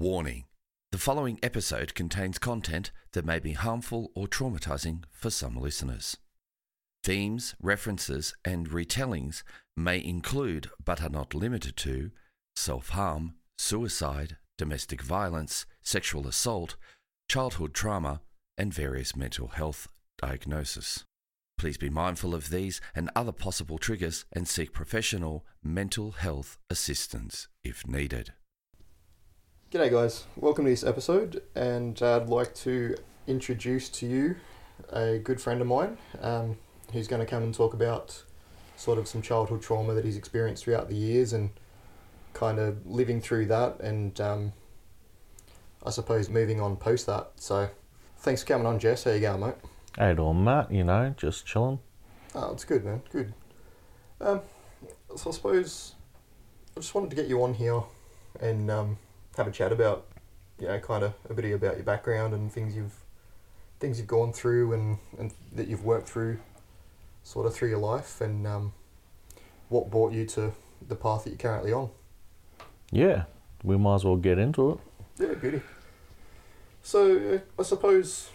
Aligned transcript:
Warning 0.00 0.44
The 0.92 0.98
following 0.98 1.40
episode 1.42 1.92
contains 1.92 2.38
content 2.38 2.92
that 3.14 3.24
may 3.24 3.40
be 3.40 3.54
harmful 3.54 4.12
or 4.14 4.28
traumatizing 4.28 5.02
for 5.10 5.28
some 5.28 5.56
listeners. 5.56 6.16
Themes, 7.02 7.56
references, 7.60 8.32
and 8.44 8.68
retellings 8.68 9.42
may 9.76 10.00
include, 10.00 10.70
but 10.84 11.02
are 11.02 11.08
not 11.08 11.34
limited 11.34 11.76
to, 11.78 12.12
self 12.54 12.90
harm, 12.90 13.34
suicide, 13.58 14.36
domestic 14.56 15.02
violence, 15.02 15.66
sexual 15.82 16.28
assault, 16.28 16.76
childhood 17.28 17.74
trauma, 17.74 18.20
and 18.56 18.72
various 18.72 19.16
mental 19.16 19.48
health 19.48 19.88
diagnosis. 20.16 21.02
Please 21.58 21.76
be 21.76 21.90
mindful 21.90 22.36
of 22.36 22.50
these 22.50 22.80
and 22.94 23.10
other 23.16 23.32
possible 23.32 23.78
triggers 23.78 24.26
and 24.32 24.46
seek 24.46 24.72
professional 24.72 25.44
mental 25.60 26.12
health 26.12 26.56
assistance 26.70 27.48
if 27.64 27.84
needed. 27.84 28.32
G'day, 29.70 29.90
guys. 29.90 30.24
Welcome 30.34 30.64
to 30.64 30.70
this 30.70 30.82
episode, 30.82 31.42
and 31.54 32.00
I'd 32.00 32.30
like 32.30 32.54
to 32.54 32.96
introduce 33.26 33.90
to 33.90 34.06
you 34.06 34.36
a 34.90 35.18
good 35.18 35.42
friend 35.42 35.60
of 35.60 35.66
mine 35.66 35.98
um, 36.22 36.56
who's 36.90 37.06
going 37.06 37.20
to 37.20 37.26
come 37.26 37.42
and 37.42 37.52
talk 37.52 37.74
about 37.74 38.24
sort 38.76 38.98
of 38.98 39.06
some 39.06 39.20
childhood 39.20 39.60
trauma 39.60 39.92
that 39.92 40.06
he's 40.06 40.16
experienced 40.16 40.64
throughout 40.64 40.88
the 40.88 40.94
years 40.96 41.34
and 41.34 41.50
kind 42.32 42.58
of 42.58 42.86
living 42.86 43.20
through 43.20 43.44
that, 43.44 43.78
and 43.80 44.18
um, 44.22 44.54
I 45.84 45.90
suppose 45.90 46.30
moving 46.30 46.62
on 46.62 46.78
post 46.78 47.04
that. 47.04 47.32
So, 47.36 47.68
thanks 48.20 48.40
for 48.40 48.48
coming 48.48 48.66
on, 48.66 48.78
Jess. 48.78 49.04
How 49.04 49.10
you 49.10 49.20
going, 49.20 49.40
mate? 49.40 49.54
Hey, 49.98 50.14
doing, 50.14 50.44
Matt? 50.44 50.72
You 50.72 50.84
know, 50.84 51.14
just 51.14 51.44
chilling. 51.44 51.78
Oh, 52.34 52.52
it's 52.52 52.64
good, 52.64 52.86
man. 52.86 53.02
Good. 53.12 53.34
Um, 54.18 54.40
so 55.14 55.28
I 55.28 55.32
suppose 55.34 55.94
I 56.74 56.80
just 56.80 56.94
wanted 56.94 57.10
to 57.10 57.16
get 57.16 57.26
you 57.26 57.42
on 57.42 57.52
here 57.52 57.82
and 58.40 58.70
um, 58.70 58.98
have 59.38 59.46
a 59.46 59.50
chat 59.50 59.72
about, 59.72 60.06
you 60.58 60.66
know, 60.66 60.78
kind 60.80 61.04
of 61.04 61.14
a 61.30 61.34
bit 61.34 61.50
about 61.52 61.76
your 61.76 61.84
background 61.84 62.34
and 62.34 62.52
things 62.52 62.76
you've 62.76 63.04
things 63.80 63.98
you've 63.98 64.08
gone 64.08 64.32
through 64.32 64.72
and, 64.72 64.98
and 65.18 65.32
that 65.52 65.68
you've 65.68 65.84
worked 65.84 66.08
through, 66.08 66.38
sort 67.22 67.46
of 67.46 67.54
through 67.54 67.68
your 67.68 67.78
life, 67.78 68.20
and 68.20 68.44
um, 68.44 68.72
what 69.68 69.88
brought 69.88 70.12
you 70.12 70.26
to 70.26 70.52
the 70.86 70.96
path 70.96 71.24
that 71.24 71.30
you're 71.30 71.38
currently 71.38 71.72
on. 71.72 71.88
Yeah, 72.90 73.24
we 73.62 73.78
might 73.78 73.94
as 73.94 74.04
well 74.04 74.16
get 74.16 74.36
into 74.38 74.72
it. 74.72 74.78
Yeah, 75.20 75.34
beauty. 75.34 75.62
So 76.82 77.16
uh, 77.34 77.60
I 77.60 77.62
suppose 77.62 78.30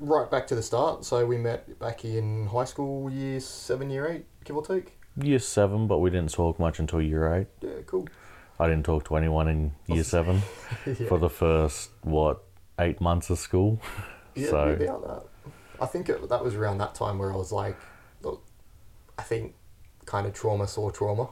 right 0.00 0.28
back 0.28 0.48
to 0.48 0.56
the 0.56 0.62
start. 0.62 1.04
So 1.04 1.24
we 1.24 1.38
met 1.38 1.78
back 1.78 2.04
in 2.04 2.48
high 2.48 2.64
school, 2.64 3.10
year 3.10 3.38
seven, 3.38 3.90
year 3.90 4.08
eight, 4.08 4.24
give 4.44 4.56
or 4.56 4.66
take. 4.66 4.98
Year 5.16 5.38
seven, 5.38 5.86
but 5.86 5.98
we 5.98 6.10
didn't 6.10 6.32
talk 6.32 6.58
much 6.58 6.80
until 6.80 7.00
year 7.00 7.32
eight. 7.32 7.46
Yeah, 7.60 7.82
cool. 7.86 8.08
I 8.62 8.68
didn't 8.68 8.84
talk 8.84 9.04
to 9.08 9.16
anyone 9.16 9.48
in 9.48 9.72
year 9.86 10.04
seven 10.04 10.40
yeah. 10.86 11.08
for 11.08 11.18
the 11.18 11.28
first 11.28 11.90
what 12.02 12.44
eight 12.78 13.00
months 13.00 13.30
of 13.30 13.38
school. 13.38 13.80
Yeah, 14.34 14.48
so 14.48 14.68
about 14.70 15.02
that. 15.06 15.52
I 15.78 15.84
think 15.84 16.08
it, 16.08 16.26
that 16.30 16.42
was 16.42 16.54
around 16.54 16.78
that 16.78 16.94
time 16.94 17.18
where 17.18 17.30
I 17.30 17.36
was 17.36 17.52
like, 17.52 17.76
look, 18.22 18.42
I 19.18 19.22
think 19.22 19.54
kind 20.06 20.26
of 20.26 20.32
trauma 20.32 20.66
saw 20.66 20.88
trauma. 20.88 21.28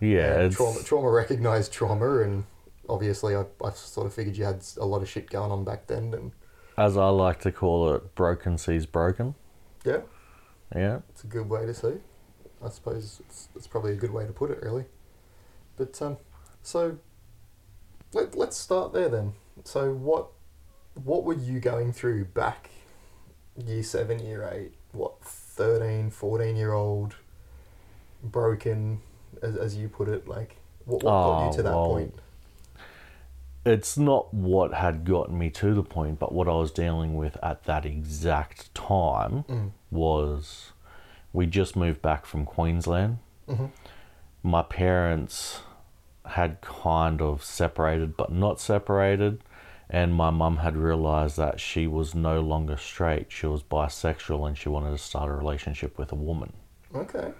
yeah, 0.00 0.46
trauma, 0.50 0.82
trauma 0.82 1.10
recognized 1.10 1.72
trauma, 1.72 2.20
and 2.20 2.44
obviously 2.90 3.34
I, 3.34 3.46
I 3.64 3.70
sort 3.70 4.06
of 4.06 4.12
figured 4.12 4.36
you 4.36 4.44
had 4.44 4.62
a 4.76 4.84
lot 4.84 5.00
of 5.00 5.08
shit 5.08 5.30
going 5.30 5.50
on 5.50 5.64
back 5.64 5.86
then, 5.86 6.12
and 6.12 6.32
as 6.76 6.98
I 6.98 7.08
like 7.08 7.40
to 7.40 7.52
call 7.52 7.94
it, 7.94 8.14
broken 8.14 8.58
sees 8.58 8.84
broken. 8.84 9.34
yeah, 9.82 10.00
Yeah, 10.74 10.98
it's 11.08 11.24
a 11.24 11.26
good 11.26 11.48
way 11.48 11.64
to 11.64 11.72
say. 11.72 11.94
I 12.62 12.68
suppose 12.68 13.22
it's, 13.26 13.48
it's 13.56 13.66
probably 13.66 13.92
a 13.92 13.96
good 13.96 14.12
way 14.12 14.26
to 14.26 14.32
put 14.34 14.50
it, 14.50 14.62
really. 14.62 14.84
But 15.78 16.02
um, 16.02 16.18
so 16.66 16.98
let 18.12 18.36
let's 18.36 18.56
start 18.56 18.92
there 18.92 19.08
then. 19.08 19.32
So 19.64 19.92
what 19.92 20.28
what 21.04 21.24
were 21.24 21.34
you 21.34 21.60
going 21.60 21.92
through 21.92 22.24
back 22.26 22.70
year 23.64 23.82
seven, 23.82 24.18
year 24.18 24.48
eight? 24.52 24.72
What 24.92 25.22
13, 25.22 26.10
14 26.10 26.56
year 26.56 26.72
old 26.72 27.14
broken, 28.22 29.00
as 29.42 29.56
as 29.56 29.76
you 29.76 29.88
put 29.88 30.08
it, 30.08 30.26
like 30.26 30.56
what 30.84 31.02
what 31.02 31.10
got 31.12 31.40
you 31.44 31.48
Oh, 31.48 31.52
to 31.56 31.62
that 31.62 31.70
well, 31.74 31.86
point? 31.88 32.14
it's 33.64 33.96
not 33.98 34.32
what 34.32 34.74
had 34.74 35.04
gotten 35.04 35.36
me 35.38 35.50
to 35.50 35.74
the 35.74 35.82
point, 35.82 36.18
but 36.18 36.32
what 36.32 36.48
I 36.48 36.54
was 36.54 36.70
dealing 36.70 37.16
with 37.16 37.36
at 37.42 37.64
that 37.64 37.84
exact 37.84 38.74
time 38.74 39.44
Mm. 39.48 39.70
was 39.90 40.72
we 41.32 41.46
just 41.46 41.76
moved 41.76 42.00
back 42.02 42.24
from 42.26 42.44
Queensland. 42.44 43.18
Mhm. 43.48 43.70
My 44.42 44.62
parents 44.62 45.60
had 46.28 46.60
kind 46.60 47.20
of 47.20 47.42
separated, 47.44 48.16
but 48.16 48.32
not 48.32 48.60
separated. 48.60 49.42
And 49.88 50.14
my 50.14 50.30
mum 50.30 50.58
had 50.58 50.76
realized 50.76 51.36
that 51.36 51.60
she 51.60 51.86
was 51.86 52.14
no 52.14 52.40
longer 52.40 52.76
straight. 52.76 53.26
She 53.28 53.46
was 53.46 53.62
bisexual 53.62 54.46
and 54.46 54.58
she 54.58 54.68
wanted 54.68 54.90
to 54.90 54.98
start 54.98 55.30
a 55.30 55.34
relationship 55.34 55.96
with 55.96 56.10
a 56.10 56.16
woman. 56.16 56.52
Okay. 56.94 57.32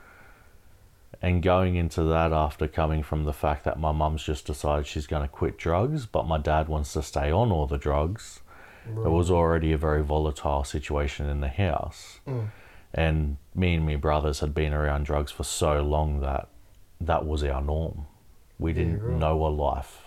And 1.21 1.43
going 1.43 1.75
into 1.77 2.03
that 2.05 2.33
after 2.33 2.69
coming 2.69 3.03
from 3.03 3.25
the 3.25 3.33
fact 3.33 3.65
that 3.65 3.81
my 3.81 3.91
mum's 3.91 4.23
just 4.23 4.47
decided 4.47 4.87
she's 4.87 5.07
going 5.07 5.23
to 5.23 5.29
quit 5.29 5.59
drugs, 5.59 6.07
but 6.07 6.27
my 6.27 6.39
dad 6.39 6.69
wants 6.69 6.93
to 6.93 7.03
stay 7.03 7.33
on 7.33 7.51
all 7.51 7.67
the 7.67 7.79
drugs, 7.79 8.41
it 8.89 9.11
was 9.11 9.31
already 9.31 9.73
a 9.73 9.79
very 9.79 10.03
volatile 10.03 10.63
situation 10.63 11.29
in 11.29 11.41
the 11.41 11.49
house. 11.49 12.21
Mm. 12.27 12.51
And 12.95 13.37
me 13.55 13.75
and 13.75 13.85
my 13.85 13.97
brothers 13.97 14.41
had 14.41 14.55
been 14.55 14.73
around 14.73 15.07
drugs 15.07 15.33
for 15.33 15.43
so 15.43 15.83
long 15.83 16.21
that 16.21 16.49
that 17.01 17.27
was 17.27 17.43
our 17.43 17.61
norm. 17.61 18.07
We 18.59 18.73
didn't 18.73 19.03
right. 19.03 19.19
know 19.19 19.45
a 19.47 19.49
life 19.49 20.03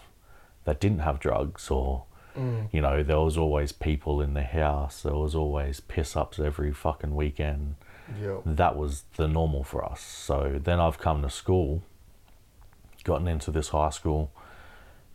that 0.65 0.79
didn't 0.79 0.99
have 0.99 1.19
drugs 1.19 1.69
or 1.69 2.03
Mm. 2.37 2.69
you 2.71 2.79
know, 2.79 3.01
there 3.01 3.19
was 3.19 3.37
always 3.37 3.71
people 3.71 4.21
in 4.21 4.35
the 4.35 4.43
house. 4.43 5.01
There 5.01 5.15
was 5.15 5.33
always 5.33 5.79
piss 5.79 6.15
ups 6.15 6.39
every 6.39 6.71
fucking 6.71 7.15
weekend. 7.15 7.75
Yeah. 8.21 8.37
That 8.45 8.77
was 8.77 9.03
the 9.17 9.27
normal 9.27 9.63
for 9.63 9.83
us. 9.83 9.99
So 10.01 10.59
then 10.63 10.79
I've 10.79 10.99
come 10.99 11.23
to 11.23 11.29
school, 11.29 11.81
gotten 13.03 13.27
into 13.27 13.49
this 13.51 13.69
high 13.69 13.89
school. 13.89 14.31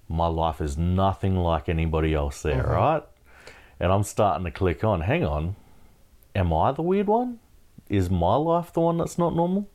My 0.09 0.27
life 0.27 0.61
is 0.61 0.77
nothing 0.77 1.37
like 1.37 1.69
anybody 1.69 2.15
else 2.15 2.43
there, 2.43 2.63
Mhm. 2.65 2.71
right? 2.75 3.03
And 3.81 3.93
I'm 3.93 4.03
starting 4.03 4.45
to 4.45 4.51
click 4.51 4.83
on, 4.85 5.03
hang 5.03 5.25
on, 5.25 5.55
am 6.35 6.53
I 6.53 6.73
the 6.73 6.83
weird 6.83 7.07
one? 7.07 7.39
Is 7.89 8.11
my 8.11 8.35
life 8.37 8.73
the 8.73 8.81
one 8.81 8.99
that's 8.99 9.19
not 9.19 9.35
normal? 9.35 9.69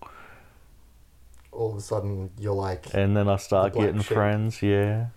All 1.60 1.72
of 1.72 1.78
a 1.78 1.82
sudden, 1.82 2.30
you're 2.40 2.54
like, 2.54 2.94
And 2.94 3.16
then 3.18 3.28
I 3.28 3.36
start 3.36 3.74
getting 3.74 4.02
sheep. 4.02 4.14
friends, 4.14 4.62
yeah. 4.62 5.08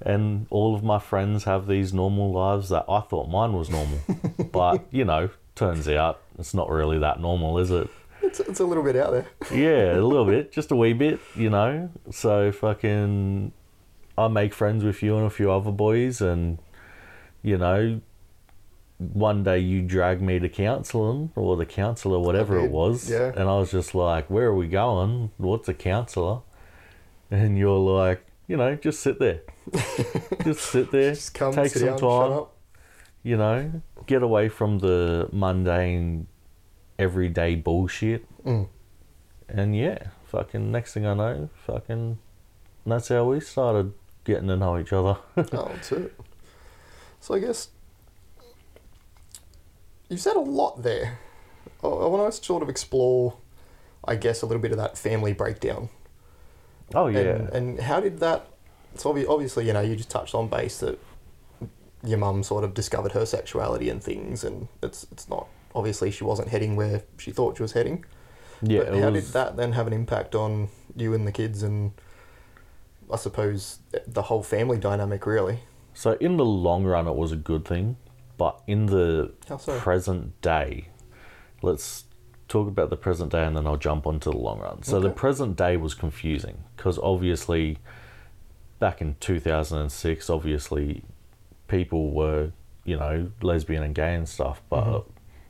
And 0.00 0.46
all 0.50 0.74
of 0.74 0.82
my 0.82 0.98
friends 0.98 1.44
have 1.44 1.66
these 1.66 1.94
normal 1.94 2.32
lives 2.32 2.68
that 2.70 2.84
I 2.88 3.00
thought 3.00 3.28
mine 3.28 3.52
was 3.52 3.70
normal. 3.70 4.00
but, 4.52 4.84
you 4.90 5.04
know, 5.04 5.30
turns 5.54 5.88
out 5.88 6.20
it's 6.38 6.52
not 6.52 6.68
really 6.68 6.98
that 6.98 7.20
normal, 7.20 7.58
is 7.58 7.70
it? 7.70 7.88
it's, 8.22 8.40
it's 8.40 8.60
a 8.60 8.64
little 8.64 8.82
bit 8.82 8.96
out 8.96 9.12
there. 9.12 9.26
Yeah, 9.52 9.96
a 9.96 10.02
little 10.02 10.24
bit, 10.26 10.50
just 10.50 10.70
a 10.72 10.76
wee 10.76 10.92
bit, 10.94 11.20
you 11.36 11.50
know. 11.50 11.90
So 12.10 12.50
fucking, 12.50 13.52
I 14.18 14.28
make 14.28 14.52
friends 14.52 14.82
with 14.82 15.02
you 15.02 15.16
and 15.16 15.26
a 15.26 15.30
few 15.30 15.52
other 15.52 15.70
boys, 15.70 16.20
and 16.20 16.58
you 17.42 17.58
know, 17.58 18.00
one 18.98 19.42
day 19.42 19.58
you 19.58 19.82
drag 19.82 20.22
me 20.22 20.38
to 20.38 20.48
counselling 20.48 21.32
or 21.34 21.56
the 21.56 21.66
counsellor, 21.66 22.18
whatever 22.18 22.58
it 22.58 22.70
was, 22.70 23.10
yeah. 23.10 23.32
and 23.34 23.48
I 23.48 23.58
was 23.58 23.70
just 23.70 23.94
like, 23.94 24.30
"Where 24.30 24.46
are 24.46 24.54
we 24.54 24.68
going? 24.68 25.30
What's 25.36 25.68
a 25.68 25.74
counsellor?" 25.74 26.40
And 27.30 27.58
you're 27.58 27.78
like, 27.78 28.24
you 28.46 28.56
know, 28.56 28.74
just 28.76 29.00
sit 29.00 29.18
there, 29.18 29.40
just 30.44 30.60
sit 30.60 30.90
there, 30.90 31.14
Just 31.14 31.34
come, 31.34 31.52
take 31.52 31.72
some 31.72 31.88
down, 31.88 31.98
time, 31.98 32.46
you 33.22 33.36
know, 33.36 33.82
get 34.06 34.22
away 34.22 34.48
from 34.48 34.78
the 34.78 35.28
mundane, 35.32 36.26
everyday 36.98 37.56
bullshit. 37.56 38.26
Mm. 38.44 38.68
And 39.48 39.76
yeah, 39.76 39.98
fucking 40.26 40.70
next 40.70 40.94
thing 40.94 41.06
I 41.06 41.14
know, 41.14 41.48
fucking 41.66 42.18
that's 42.86 43.08
how 43.08 43.24
we 43.24 43.40
started 43.40 43.92
getting 44.24 44.48
to 44.48 44.56
know 44.56 44.78
each 44.78 44.92
other. 44.92 45.16
oh, 45.36 45.70
that's 45.72 45.92
it. 45.92 46.14
So 47.20 47.34
I 47.34 47.38
guess 47.38 47.68
you've 50.08 50.20
said 50.20 50.36
a 50.36 50.40
lot 50.40 50.82
there. 50.82 51.18
I, 51.82 51.86
I 51.86 52.06
want 52.06 52.32
to 52.32 52.44
sort 52.44 52.62
of 52.62 52.68
explore, 52.68 53.36
I 54.04 54.16
guess, 54.16 54.42
a 54.42 54.46
little 54.46 54.62
bit 54.62 54.72
of 54.72 54.78
that 54.78 54.96
family 54.98 55.32
breakdown. 55.32 55.88
oh 56.94 57.06
yeah. 57.06 57.20
And, 57.20 57.48
and 57.50 57.80
how 57.80 58.00
did 58.00 58.20
that? 58.20 58.46
So 58.96 59.12
obvi- 59.12 59.28
obviously, 59.28 59.66
you 59.66 59.72
know, 59.72 59.80
you 59.80 59.96
just 59.96 60.10
touched 60.10 60.34
on 60.34 60.48
base 60.48 60.78
that 60.78 60.98
your 62.04 62.18
mum 62.18 62.42
sort 62.42 62.64
of 62.64 62.74
discovered 62.74 63.12
her 63.12 63.26
sexuality 63.26 63.88
and 63.88 64.02
things, 64.02 64.44
and 64.44 64.68
it's 64.82 65.06
it's 65.10 65.28
not 65.28 65.48
obviously 65.74 66.10
she 66.10 66.22
wasn't 66.24 66.48
heading 66.48 66.76
where 66.76 67.02
she 67.18 67.30
thought 67.32 67.56
she 67.56 67.62
was 67.62 67.72
heading. 67.72 68.04
yeah, 68.62 68.84
but 68.84 68.98
how 68.98 69.10
was, 69.10 69.24
did 69.24 69.32
that 69.32 69.56
then 69.56 69.72
have 69.72 69.86
an 69.86 69.92
impact 69.92 70.34
on 70.34 70.68
you 70.94 71.12
and 71.14 71.26
the 71.26 71.32
kids 71.32 71.62
and 71.62 71.92
I 73.12 73.16
suppose 73.16 73.78
the 74.06 74.22
whole 74.22 74.42
family 74.42 74.78
dynamic 74.78 75.26
really? 75.26 75.60
so 75.92 76.12
in 76.20 76.36
the 76.36 76.44
long 76.44 76.84
run 76.84 77.06
it 77.08 77.14
was 77.14 77.32
a 77.32 77.36
good 77.36 77.64
thing, 77.64 77.96
but 78.36 78.60
in 78.66 78.86
the 78.86 79.32
so? 79.58 79.78
present 79.78 80.40
day, 80.40 80.88
let's 81.62 82.04
talk 82.48 82.68
about 82.68 82.90
the 82.90 82.96
present 82.96 83.32
day 83.32 83.44
and 83.44 83.56
then 83.56 83.66
I'll 83.66 83.76
jump 83.76 84.06
onto 84.06 84.30
the 84.30 84.36
long 84.36 84.60
run. 84.60 84.82
So 84.82 85.00
the 85.00 85.10
present 85.10 85.56
day 85.56 85.76
was 85.76 85.94
confusing 85.94 86.64
because 86.76 86.98
obviously 86.98 87.78
back 88.78 89.00
in 89.00 89.16
2006, 89.20 90.28
obviously, 90.28 91.02
people 91.68 92.10
were, 92.12 92.50
you 92.84 92.96
know, 92.96 93.30
lesbian 93.40 93.82
and 93.82 93.94
gay 93.94 94.14
and 94.14 94.28
stuff, 94.28 94.62
but 94.68 94.84
Mhm. 94.84 94.96
it 95.00 95.04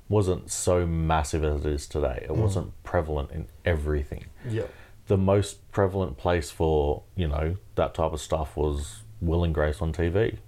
wasn't 0.08 0.50
so 0.50 0.86
massive 0.86 1.42
as 1.42 1.64
it 1.64 1.72
is 1.72 1.88
today. 1.88 2.20
It 2.22 2.30
Mm. 2.30 2.36
wasn't 2.36 2.82
prevalent 2.84 3.30
in 3.32 3.48
everything. 3.64 4.26
Yeah. 4.48 4.64
The 5.08 5.16
most 5.16 5.70
prevalent 5.72 6.16
place 6.16 6.50
for, 6.50 7.02
you 7.16 7.26
know, 7.28 7.56
that 7.74 7.94
type 7.94 8.12
of 8.12 8.20
stuff 8.20 8.56
was 8.56 9.02
Will 9.20 9.42
and 9.42 9.52
Grace 9.54 9.82
on 9.82 9.92
TV. 9.92 10.38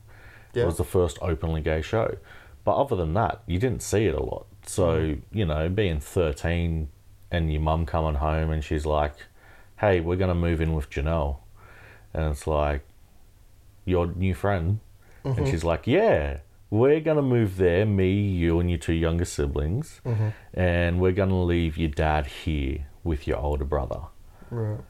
Yeah. 0.56 0.62
It 0.64 0.66
was 0.66 0.78
the 0.78 0.84
first 0.84 1.18
openly 1.22 1.60
gay 1.60 1.82
show. 1.82 2.16
But 2.64 2.76
other 2.76 2.96
than 2.96 3.14
that, 3.14 3.42
you 3.46 3.58
didn't 3.58 3.82
see 3.82 4.06
it 4.06 4.14
a 4.14 4.22
lot. 4.22 4.46
So, 4.66 4.98
Mm. 4.98 5.20
you 5.30 5.44
know, 5.46 5.68
being 5.68 6.00
13 6.00 6.88
and 7.30 7.52
your 7.52 7.60
mum 7.60 7.86
coming 7.86 8.16
home 8.16 8.50
and 8.50 8.64
she's 8.64 8.84
like, 8.86 9.14
hey, 9.78 10.00
we're 10.00 10.16
going 10.16 10.28
to 10.28 10.34
move 10.34 10.60
in 10.60 10.72
with 10.74 10.90
Janelle. 10.90 11.36
And 12.14 12.24
it's 12.32 12.46
like, 12.46 12.82
your 13.84 14.06
new 14.08 14.34
friend. 14.34 14.80
Mm-hmm. 15.24 15.38
And 15.38 15.48
she's 15.48 15.62
like, 15.64 15.86
yeah, 15.86 16.38
we're 16.70 17.00
going 17.00 17.16
to 17.18 17.22
move 17.22 17.56
there, 17.56 17.86
me, 17.86 18.10
you, 18.12 18.58
and 18.58 18.68
your 18.70 18.78
two 18.78 18.94
younger 18.94 19.24
siblings. 19.24 20.00
Mm-hmm. 20.04 20.28
And 20.54 21.00
we're 21.00 21.12
going 21.12 21.28
to 21.28 21.34
leave 21.36 21.76
your 21.76 21.90
dad 21.90 22.26
here 22.26 22.86
with 23.04 23.26
your 23.28 23.38
older 23.38 23.64
brother. 23.64 24.00
Right. 24.50 24.80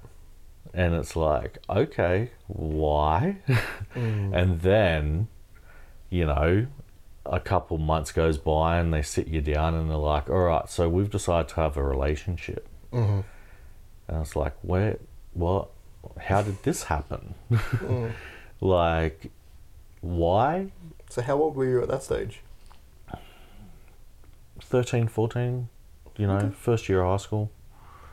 And 0.73 0.95
it's 0.95 1.17
like, 1.17 1.59
okay, 1.69 2.31
why? 2.47 3.39
Mm. 3.95 4.35
and 4.37 4.61
then, 4.61 5.29
you 6.11 6.27
know, 6.27 6.67
a 7.25 7.41
couple 7.41 7.79
months 7.79 8.13
goes 8.13 8.39
by 8.39 8.79
and 8.79 8.93
they 8.95 9.03
sit 9.03 9.27
you 9.27 9.41
down 9.41 9.75
and 9.75 9.91
they're 9.91 9.97
like, 9.97 10.31
all 10.31 10.39
right, 10.45 10.69
so 10.69 10.89
we've 10.89 11.11
decided 11.11 11.49
to 11.49 11.57
have 11.57 11.77
a 11.77 11.83
relationship. 11.83 12.69
Mm-hmm. 12.93 13.21
And 14.09 14.23
it's 14.23 14.37
like, 14.37 14.55
where, 14.63 14.99
what, 15.35 15.69
how 16.21 16.43
did 16.43 16.63
this 16.63 16.85
happen? 16.85 17.35
Mm. 17.51 18.13
like, 18.61 19.31
why? 20.01 20.71
So 21.11 21.23
how 21.23 21.37
old 21.37 21.57
were 21.57 21.65
you 21.67 21.83
at 21.83 21.89
that 21.89 22.03
stage? 22.05 22.41
13, 24.61 25.09
14, 25.09 25.69
you 26.17 26.27
know, 26.27 26.37
Okay. 26.37 26.51
first 26.51 26.89
year 26.89 27.03
of 27.03 27.11
high 27.11 27.23
school, 27.25 27.51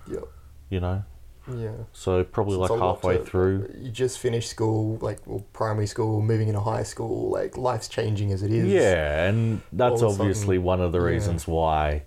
Yep. 0.08 0.24
you 0.70 0.80
know? 0.80 1.04
Yeah. 1.52 1.72
So 1.92 2.24
probably 2.24 2.56
like 2.58 2.70
it's 2.72 2.80
a 2.80 2.84
lot 2.84 2.96
halfway 2.96 3.18
to- 3.18 3.24
through. 3.26 3.74
You 3.78 3.92
just 3.92 4.20
finished 4.20 4.50
school, 4.50 4.98
like 5.02 5.20
well, 5.26 5.44
primary 5.54 5.88
school, 5.88 6.22
moving 6.22 6.48
into 6.48 6.62
high 6.62 6.84
school. 6.84 7.30
Like 7.30 7.58
life's 7.58 7.88
changing 7.88 8.32
as 8.32 8.44
it 8.44 8.52
is. 8.52 8.66
Yeah, 8.72 9.26
and 9.28 9.62
that's 9.72 10.02
all 10.02 10.12
obviously 10.12 10.56
sudden- 10.58 10.64
one 10.64 10.82
of 10.82 10.92
the 10.92 11.00
yeah. 11.00 11.06
reasons 11.06 11.48
why 11.48 12.04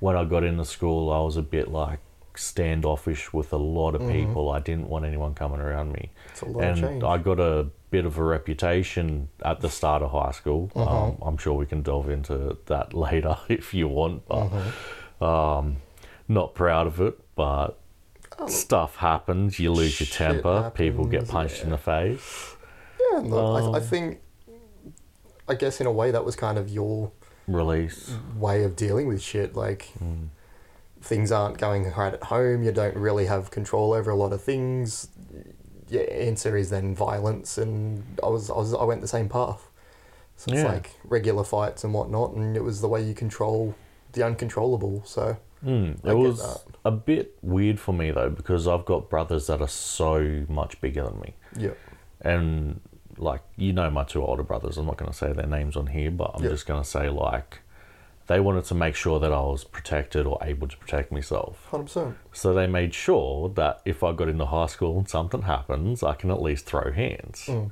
when 0.00 0.16
I 0.16 0.24
got 0.24 0.44
into 0.44 0.64
school, 0.64 1.10
I 1.12 1.20
was 1.20 1.36
a 1.36 1.42
bit 1.42 1.68
like 1.68 1.98
standoffish 2.34 3.32
with 3.32 3.52
a 3.52 3.56
lot 3.56 3.94
of 3.94 4.00
Mhm. 4.02 4.12
people. 4.12 4.50
I 4.50 4.60
didn't 4.60 4.88
want 4.88 5.04
anyone 5.04 5.34
coming 5.34 5.60
around 5.60 5.92
me. 5.92 6.10
It's 6.30 6.42
a 6.42 6.46
lot 6.46 6.64
of 6.64 6.82
and. 6.84 7.04
I 7.04 7.18
got 7.18 7.40
a 7.40 7.66
bit 7.90 8.04
of 8.04 8.16
a 8.16 8.22
reputation 8.24 9.28
at 9.44 9.60
the 9.60 9.68
start 9.68 10.02
of 10.02 10.12
high 10.12 10.30
school. 10.30 10.70
Uh-huh. 10.76 11.04
Um, 11.08 11.18
I'm 11.20 11.36
sure 11.36 11.54
we 11.54 11.66
can 11.66 11.82
delve 11.82 12.08
into 12.10 12.56
that 12.66 12.94
later 13.06 13.36
if 13.48 13.74
you 13.74 13.88
want, 13.88 14.26
but 14.28 14.48
Mhm. 15.20 15.22
um, 15.22 15.76
not 16.28 16.54
proud 16.54 16.86
of 16.86 17.00
it. 17.00 17.18
But 17.34 17.78
stuff 18.46 18.96
happens. 18.96 19.58
You 19.58 19.72
lose 19.72 19.98
your 20.00 20.08
Oh, 20.10 20.32
temper. 20.32 20.72
People 20.74 21.04
get 21.06 21.20
happens, 21.22 21.30
punched 21.30 21.64
in 21.64 21.70
the 21.70 21.78
face. 21.78 22.54
Yeah, 23.00 23.18
and 23.18 23.30
look, 23.30 23.62
I, 23.62 23.66
I 23.66 23.80
Um, 23.80 23.82
think, 23.82 24.20
I 25.48 25.54
guess 25.54 25.80
in 25.80 25.86
a 25.86 25.92
way 25.92 26.10
that 26.10 26.24
was 26.24 26.36
kind 26.36 26.58
of 26.58 26.68
your 26.68 27.10
Release. 27.46 28.14
way 28.36 28.64
of 28.64 28.76
dealing 28.76 29.06
with 29.08 29.22
shit. 29.22 29.54
Like 29.56 29.88
Mm. 30.02 30.28
things 31.00 31.32
aren't 31.32 31.58
going 31.58 31.90
right 31.96 32.12
at 32.14 32.24
home. 32.24 32.62
You 32.62 32.72
don't 32.72 32.96
really 32.96 33.26
have 33.26 33.50
control 33.50 33.92
over 33.94 34.10
a 34.10 34.16
lot 34.16 34.32
of 34.32 34.42
things. 34.42 35.08
Your 35.88 36.04
answer 36.10 36.56
is 36.56 36.68
then 36.70 36.94
violence, 36.94 37.56
and 37.56 38.04
I 38.22 38.28
was 38.28 38.50
I 38.50 38.56
was 38.56 38.74
I 38.74 38.84
went 38.84 39.00
the 39.00 39.08
same 39.08 39.28
path. 39.28 39.70
So 40.36 40.52
it's 40.52 40.60
Yeah. 40.62 40.68
like 40.68 40.90
regular 41.04 41.44
fights 41.44 41.82
and 41.82 41.94
whatnot, 41.94 42.32
and 42.32 42.56
it 42.56 42.62
was 42.62 42.80
the 42.80 42.88
way 42.88 43.02
you 43.02 43.14
control 43.14 43.74
the 44.12 44.22
uncontrollable. 44.22 45.02
So 45.06 45.36
Mm, 45.64 46.04
it 46.06 46.14
was 46.14 46.38
that. 46.64 46.72
a 46.84 46.90
bit 46.90 47.36
weird 47.42 47.80
for 47.80 47.92
me 47.92 48.10
though 48.10 48.30
because 48.30 48.68
I've 48.68 48.84
got 48.84 49.10
brothers 49.10 49.46
that 49.48 49.60
are 49.60 49.68
so 49.68 50.44
much 50.48 50.80
bigger 50.80 51.04
than 51.04 51.20
me, 51.20 51.34
yeah, 51.56 51.70
and 52.20 52.80
like 53.16 53.42
you 53.56 53.72
know 53.72 53.90
my 53.90 54.04
two 54.04 54.24
older 54.24 54.42
brothers. 54.44 54.76
I'm 54.78 54.86
not 54.86 54.96
going 54.96 55.10
to 55.10 55.16
say 55.16 55.32
their 55.32 55.46
names 55.46 55.76
on 55.76 55.88
here, 55.88 56.10
but 56.10 56.30
I'm 56.34 56.44
Yeah. 56.44 56.50
just 56.50 56.66
going 56.66 56.82
to 56.82 56.88
say 56.88 57.08
like 57.10 57.60
they 58.28 58.38
wanted 58.40 58.64
to 58.66 58.74
make 58.74 58.94
sure 58.94 59.18
that 59.20 59.32
I 59.32 59.40
was 59.40 59.64
protected 59.64 60.26
or 60.26 60.38
able 60.42 60.68
to 60.68 60.76
protect 60.76 61.10
myself. 61.10 61.66
hundred 61.70 61.84
percent. 61.84 62.16
So 62.32 62.52
they 62.54 62.66
made 62.66 62.94
sure 62.94 63.48
that 63.50 63.80
if 63.84 64.04
I 64.04 64.12
got 64.12 64.28
into 64.28 64.44
high 64.46 64.66
school 64.66 64.98
and 64.98 65.08
something 65.08 65.42
happens, 65.42 66.02
I 66.02 66.14
can 66.14 66.30
at 66.30 66.40
least 66.42 66.66
throw 66.66 66.92
hands. 66.92 67.46
Mm. 67.48 67.70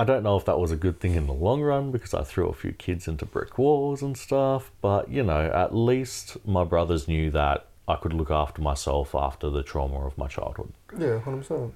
I 0.00 0.04
don't 0.04 0.22
know 0.22 0.38
if 0.38 0.46
that 0.46 0.58
was 0.58 0.72
a 0.72 0.76
good 0.76 0.98
thing 0.98 1.14
in 1.14 1.26
the 1.26 1.34
long 1.34 1.60
run 1.60 1.90
because 1.90 2.14
I 2.14 2.22
threw 2.22 2.48
a 2.48 2.54
few 2.54 2.72
kids 2.72 3.06
into 3.06 3.26
brick 3.26 3.58
walls 3.58 4.00
and 4.00 4.16
stuff, 4.16 4.72
but 4.80 5.10
you 5.10 5.22
know, 5.22 5.50
at 5.52 5.74
least 5.74 6.38
my 6.46 6.64
brothers 6.64 7.06
knew 7.06 7.30
that 7.32 7.66
I 7.86 7.96
could 7.96 8.14
look 8.14 8.30
after 8.30 8.62
myself 8.62 9.14
after 9.14 9.50
the 9.50 9.62
trauma 9.62 10.06
of 10.06 10.16
my 10.16 10.26
childhood. 10.26 10.72
Yeah, 10.98 11.20
hundred 11.20 11.40
percent. 11.40 11.74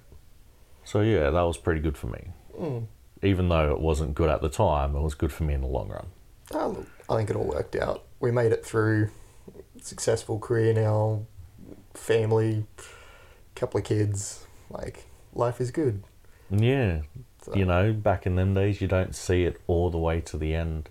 So 0.85 1.03
yeah, 1.03 1.29
that 1.29 1.43
was 1.43 1.59
pretty 1.59 1.83
good 1.83 1.99
for 1.99 2.07
me. 2.07 2.29
Mm. 2.59 2.87
Even 3.23 3.51
though 3.51 3.71
it 3.73 3.81
wasn't 3.81 4.15
good 4.15 4.31
at 4.31 4.41
the 4.41 4.49
time, 4.49 4.97
it 4.97 5.03
was 5.03 5.15
good 5.15 5.31
for 5.31 5.43
me 5.43 5.53
in 5.53 5.61
the 5.61 5.67
long 5.67 5.91
run. 5.91 6.07
Ah, 6.55 6.73
I 7.11 7.17
think 7.17 7.29
it 7.29 7.37
all 7.37 7.45
worked 7.45 7.77
out. 7.77 8.05
We 8.21 8.31
made 8.31 8.53
it 8.53 8.65
through. 8.65 9.11
Successful 9.83 10.39
career 10.39 10.73
now, 10.73 11.27
family, 11.93 12.65
couple 13.55 13.81
of 13.81 13.85
kids. 13.85 14.47
Like 14.71 15.05
life 15.35 15.61
is 15.61 15.71
good. 15.71 16.03
Yeah, 16.51 17.03
So, 17.45 17.55
you 17.55 17.65
know, 17.67 17.93
back 17.93 18.27
in 18.27 18.37
them 18.37 18.55
days, 18.55 18.81
you 18.81 18.89
don't 18.89 19.15
see 19.15 19.45
it 19.45 19.61
all 19.67 19.91
the 19.91 19.99
way 19.99 20.21
to 20.23 20.39
the 20.39 20.55
end. 20.55 20.89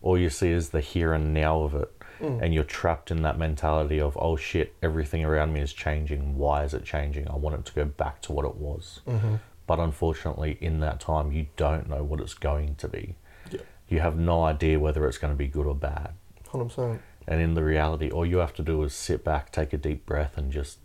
All 0.00 0.18
you 0.18 0.30
see 0.30 0.50
is 0.50 0.70
the 0.70 0.80
here 0.80 1.12
and 1.12 1.32
now 1.32 1.62
of 1.62 1.74
it. 1.76 1.92
mm, 2.20 2.42
And 2.42 2.52
you're 2.52 2.64
trapped 2.64 3.12
in 3.12 3.22
that 3.22 3.38
mentality 3.38 4.00
of, 4.00 4.16
oh 4.20 4.34
shit, 4.36 4.74
everything 4.82 5.24
around 5.24 5.52
me 5.52 5.60
is 5.60 5.72
changing. 5.72 6.36
Why 6.36 6.64
is 6.64 6.74
it 6.74 6.84
changing? 6.84 7.28
I 7.28 7.36
want 7.36 7.54
it 7.56 7.64
to 7.66 7.72
go 7.72 7.84
back 7.84 8.20
to 8.22 8.32
what 8.32 8.44
it 8.44 8.56
was. 8.56 9.00
mhm. 9.06 9.38
But 9.68 9.78
unfortunately, 9.78 10.58
in 10.60 10.80
that 10.80 10.98
time, 11.00 11.30
you 11.30 11.46
don't 11.56 11.88
know 11.88 12.02
what 12.02 12.20
it's 12.20 12.34
going 12.34 12.74
to 12.76 12.88
be. 12.88 13.14
Yeah. 13.52 13.60
You 13.88 14.00
have 14.00 14.16
no 14.18 14.42
idea 14.42 14.80
whether 14.80 15.06
it's 15.06 15.18
going 15.18 15.32
to 15.32 15.38
be 15.38 15.46
good 15.46 15.66
or 15.66 15.74
bad. 15.76 16.14
hundred 16.48 16.64
percent. 16.64 17.00
And 17.28 17.40
in 17.40 17.54
the 17.54 17.62
reality, 17.62 18.10
all 18.10 18.26
you 18.26 18.38
have 18.38 18.54
to 18.54 18.62
do 18.62 18.82
is 18.82 18.92
sit 18.92 19.22
back, 19.22 19.52
take 19.52 19.72
a 19.72 19.76
deep 19.78 20.04
breath, 20.04 20.36
and 20.36 20.50
just 20.50 20.78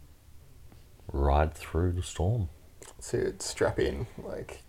ride 1.11 1.55
through 1.55 1.93
the 1.93 2.03
storm. 2.03 2.49
So 2.99 3.31
strap 3.39 3.79
in, 3.79 4.05
like 4.23 4.61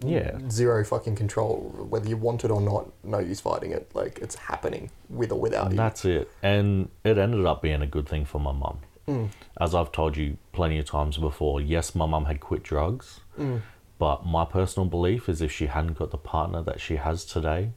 Yeah. 0.00 0.38
zero 0.50 0.84
fucking 0.84 1.16
control. 1.16 1.74
Whether 1.88 2.08
you 2.08 2.16
want 2.16 2.44
it 2.44 2.50
or 2.50 2.60
not, 2.60 2.90
no 3.02 3.18
use 3.18 3.40
fighting 3.40 3.72
it. 3.72 3.90
Like 3.94 4.18
it's 4.20 4.34
happening 4.34 4.90
with 5.08 5.32
or 5.32 5.40
without 5.40 5.64
And 5.66 5.72
you. 5.72 5.76
that's 5.78 6.04
it. 6.04 6.30
And 6.42 6.90
it 7.04 7.16
ended 7.18 7.46
up 7.46 7.62
being 7.62 7.82
a 7.82 7.86
good 7.86 8.08
thing 8.08 8.24
for 8.24 8.38
my 8.40 8.52
mum. 8.52 8.78
Mm, 9.08 9.30
As 9.60 9.74
I've 9.74 9.92
told 9.92 10.16
you 10.16 10.36
plenty 10.52 10.78
of 10.78 10.84
times 10.84 11.16
before, 11.16 11.60
yes, 11.60 11.94
my 11.94 12.06
mum 12.06 12.24
had 12.24 12.40
quit 12.40 12.62
drugs, 12.64 13.20
mm, 13.38 13.60
but 13.98 14.26
my 14.26 14.44
personal 14.44 14.88
belief 14.88 15.28
is 15.28 15.40
if 15.40 15.52
she 15.52 15.66
hadn't 15.66 15.94
got 15.96 16.10
the 16.10 16.18
partner 16.18 16.60
that 16.62 16.80
she 16.80 16.96
has 16.96 17.24
today, 17.24 17.70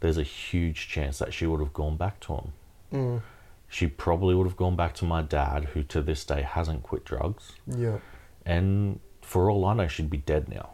there's 0.00 0.16
a 0.18 0.22
huge 0.22 0.88
chance 0.88 1.18
that 1.18 1.34
she 1.34 1.46
would 1.46 1.58
have 1.60 1.72
gone 1.72 1.96
back 1.96 2.20
to 2.20 2.34
him. 2.34 2.52
mm, 2.92 3.22
She 3.68 3.88
probably 3.88 4.34
would 4.36 4.46
have 4.46 4.56
gone 4.56 4.76
back 4.76 4.94
to 4.94 5.04
my 5.04 5.20
dad, 5.20 5.64
who 5.74 5.82
to 5.82 6.00
this 6.00 6.24
day 6.24 6.42
hasn't 6.42 6.84
quit 6.84 7.04
drugs. 7.04 7.52
yeah. 7.66 7.98
And 8.46 9.00
for 9.20 9.50
all 9.50 9.64
I 9.66 9.74
know, 9.74 9.88
she'd 9.88 10.08
be 10.08 10.16
dead 10.18 10.48
now. 10.48 10.70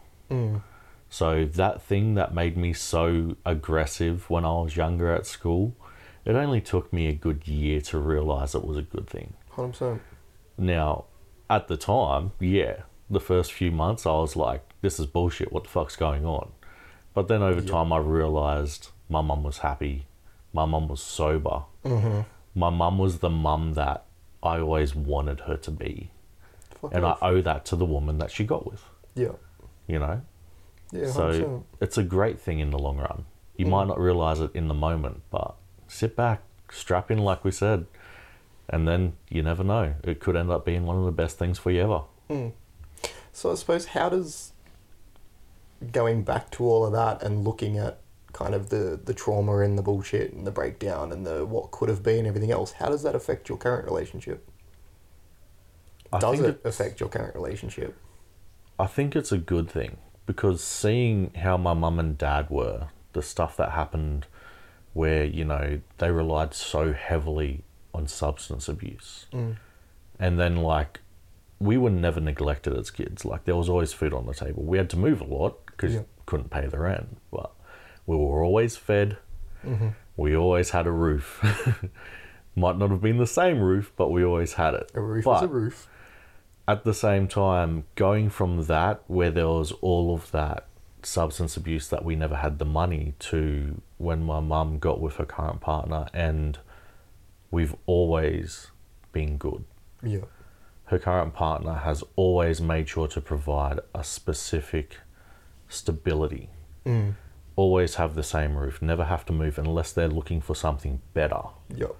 So 1.15 1.45
that 1.45 1.81
thing 1.81 2.15
that 2.15 2.33
made 2.33 2.57
me 2.57 2.73
so 2.73 3.37
aggressive 3.45 4.29
when 4.29 4.43
I 4.43 4.49
was 4.49 4.75
younger 4.75 5.13
at 5.13 5.25
school, 5.25 5.73
it 6.25 6.35
only 6.35 6.59
took 6.59 6.91
me 6.91 7.07
a 7.07 7.13
good 7.13 7.47
year 7.47 7.79
to 7.89 7.99
realize 7.99 8.53
it 8.53 8.65
was 8.65 8.75
a 8.75 8.81
good 8.81 9.07
thing. 9.07 9.33
hundred 9.51 9.69
percent. 9.69 10.01
Now, 10.57 11.05
at 11.49 11.69
the 11.69 11.77
time, 11.77 12.33
yeah, 12.41 12.81
the 13.09 13.21
first 13.21 13.53
few 13.53 13.71
months 13.71 14.05
I 14.05 14.09
was 14.11 14.35
like, 14.35 14.61
this 14.81 14.99
is 14.99 15.05
bullshit. 15.05 15.53
What 15.53 15.63
the 15.63 15.69
fuck's 15.69 15.95
going 15.95 16.25
on? 16.25 16.51
But 17.13 17.29
then 17.29 17.41
over 17.41 17.61
Yeah. 17.61 17.71
time, 17.71 17.93
I 17.93 17.99
realized 17.99 18.89
my 19.07 19.21
mum 19.21 19.43
was 19.43 19.59
happy. 19.59 20.07
My 20.51 20.65
mum 20.65 20.89
was 20.89 21.01
sober. 21.01 21.63
Mm-hmm. 21.85 22.21
My 22.55 22.69
mum 22.69 22.97
was 22.97 23.19
the 23.19 23.29
mum 23.29 23.75
that 23.75 24.03
I 24.43 24.59
always 24.59 24.93
wanted 24.93 25.39
her 25.47 25.55
to 25.55 25.71
be. 25.71 26.11
Fuck 26.81 26.93
And 26.93 27.05
I 27.05 27.15
owe 27.21 27.39
that 27.39 27.63
to 27.67 27.77
the 27.77 27.85
woman 27.85 28.17
that 28.17 28.31
she 28.31 28.43
got 28.43 28.69
with, 28.69 28.83
yeah. 29.15 29.35
you 29.87 29.99
know? 29.99 30.19
Yeah. 30.95 31.11
So 31.11 31.31
100%. 31.31 31.63
it's 31.81 31.97
a 31.97 32.03
great 32.03 32.39
thing 32.39 32.59
in 32.59 32.71
the 32.71 32.79
long 32.79 32.97
run. 32.97 33.25
You 33.57 33.65
Mm. 33.65 33.69
might 33.69 33.87
not 33.87 33.99
realize 33.99 34.39
it 34.39 34.51
in 34.53 34.67
the 34.67 34.73
moment, 34.73 35.21
but 35.29 35.55
sit 35.87 36.15
back, 36.15 36.41
strap 36.69 37.09
in, 37.11 37.19
like 37.19 37.43
we 37.43 37.51
said, 37.51 37.85
and 38.69 38.87
then 38.87 39.13
you 39.29 39.43
never 39.43 39.63
know. 39.63 39.95
It 40.03 40.19
could 40.19 40.35
end 40.35 40.49
up 40.51 40.65
being 40.65 40.85
one 40.85 40.97
of 40.97 41.05
the 41.05 41.11
best 41.11 41.37
things 41.37 41.57
for 41.59 41.71
you 41.71 41.81
ever. 41.81 42.01
Mm. 42.29 42.51
So 43.31 43.51
I 43.51 43.55
suppose 43.55 43.87
how 43.87 44.09
does 44.09 44.53
going 45.91 46.23
back 46.23 46.49
to 46.51 46.63
all 46.65 46.85
of 46.85 46.93
that 46.93 47.21
and 47.21 47.43
looking 47.43 47.77
at 47.77 47.99
kind 48.33 48.53
of 48.53 48.69
the 48.69 48.99
the 49.01 49.13
trauma 49.13 49.59
and 49.59 49.77
the 49.77 49.81
bullshit 49.81 50.33
and 50.33 50.45
the 50.45 50.51
breakdown 50.51 51.11
and 51.11 51.25
the 51.25 51.45
what 51.45 51.71
could 51.71 51.87
have 51.89 52.03
been 52.03 52.25
everything 52.25 52.51
else, 52.51 52.73
how 52.73 52.89
does 52.89 53.03
that 53.03 53.15
affect 53.15 53.47
your 53.49 53.57
current 53.57 53.85
relationship? 53.85 54.49
I 56.11 56.19
does 56.19 56.39
it 56.41 56.59
affect 56.65 56.99
your 56.99 57.09
current 57.09 57.35
relationship? 57.35 57.95
I 58.79 58.87
think 58.87 59.15
it's 59.15 59.31
a 59.31 59.37
good 59.37 59.69
thing 59.69 59.97
because 60.25 60.63
seeing 60.63 61.31
how 61.35 61.57
my 61.57 61.73
mum 61.73 61.99
and 61.99 62.17
dad 62.17 62.49
were, 62.49 62.87
the 63.13 63.21
stuff 63.21 63.55
that 63.57 63.71
happened 63.71 64.25
where, 64.93 65.23
you 65.25 65.43
know, 65.45 65.79
they 65.97 66.09
relied 66.11 66.53
so 66.53 66.93
heavily 66.93 67.63
on 67.93 68.07
substance 68.07 68.67
abuse. 68.67 69.25
Mm. 69.33 69.57
And 70.19 70.39
then, 70.39 70.57
like, 70.57 71.01
we 71.59 71.77
were 71.77 71.89
never 71.89 72.19
neglected 72.19 72.75
as 72.77 72.89
kids. 72.91 73.25
Like, 73.25 73.43
there 73.45 73.55
was 73.55 73.69
always 73.69 73.93
food 73.93 74.13
on 74.13 74.25
the 74.25 74.33
table. 74.33 74.63
We 74.63 74.77
had 74.77 74.89
to 74.91 74.97
move 74.97 75.21
a 75.21 75.25
lot 75.25 75.65
because 75.65 75.95
Yeah. 75.95 76.01
couldn't 76.25 76.49
pay 76.49 76.67
the 76.67 76.79
rent, 76.79 77.17
but 77.31 77.51
we 78.05 78.15
were 78.15 78.43
always 78.43 78.77
fed. 78.77 79.17
Mm-hmm. 79.65 79.89
We 80.17 80.35
always 80.35 80.69
had 80.69 80.87
a 80.87 80.91
roof. 80.91 81.43
Might 82.55 82.77
not 82.77 82.89
have 82.89 83.01
been 83.01 83.17
the 83.17 83.27
same 83.27 83.59
roof, 83.59 83.91
but 83.97 84.09
we 84.09 84.23
always 84.23 84.53
had 84.53 84.73
it. 84.75 84.91
A 84.95 85.01
roof 85.01 85.25
but 85.25 85.37
is 85.37 85.41
a 85.43 85.47
roof. 85.53 85.87
At 86.67 86.83
the 86.83 86.93
same 86.93 87.27
time, 87.27 87.85
going 87.95 88.29
from 88.29 88.65
that, 88.65 89.03
where 89.07 89.31
there 89.31 89.47
was 89.47 89.71
all 89.81 90.13
of 90.13 90.31
that 90.31 90.67
substance 91.03 91.55
abuse 91.55 91.89
that 91.89 92.03
we 92.03 92.15
never 92.15 92.37
had 92.37 92.57
the 92.57 92.65
money, 92.65 93.13
to 93.19 93.81
when 93.97 94.23
my 94.23 94.39
mum 94.39 94.79
got 94.79 94.99
with 94.99 95.15
her 95.15 95.25
current 95.25 95.61
partner, 95.61 96.07
and 96.13 96.57
we've 97.51 97.75
always 97.85 98.71
been 99.11 99.37
good. 99.37 99.63
Yeah. 100.01 100.25
Her 100.85 100.99
current 100.99 101.33
partner 101.33 101.75
has 101.75 102.03
always 102.15 102.61
made 102.61 102.89
sure 102.89 103.07
to 103.09 103.21
provide 103.21 103.79
a 103.93 104.03
specific 104.03 104.97
stability. 105.67 106.49
Mm. 106.85 107.15
Always 107.55 107.95
have 107.95 108.15
the 108.15 108.23
same 108.23 108.55
roof, 108.55 108.81
never 108.81 109.05
have 109.05 109.25
to 109.27 109.33
move 109.33 109.57
unless 109.57 109.91
they're 109.91 110.07
looking 110.07 110.41
for 110.41 110.55
something 110.55 111.01
better. 111.13 111.41
Yep. 111.75 111.95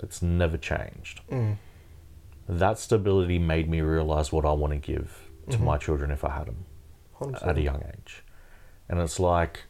It's 0.00 0.22
never 0.22 0.56
changed. 0.56 1.20
Mm. 1.30 1.56
That 2.48 2.78
stability 2.78 3.38
made 3.38 3.68
me 3.68 3.80
realize 3.80 4.32
what 4.32 4.44
I 4.44 4.52
want 4.52 4.72
to 4.72 4.78
give 4.78 5.28
to 5.50 5.58
my 5.58 5.76
children 5.78 6.10
if 6.10 6.24
I 6.24 6.30
had 6.30 6.46
them. 6.46 6.64
100%. 7.20 7.46
at 7.46 7.58
a 7.58 7.60
young 7.60 7.82
age. 7.94 8.22
And 8.88 8.98
it's 8.98 9.20
like 9.20 9.64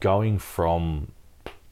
going 0.00 0.38
from 0.38 1.10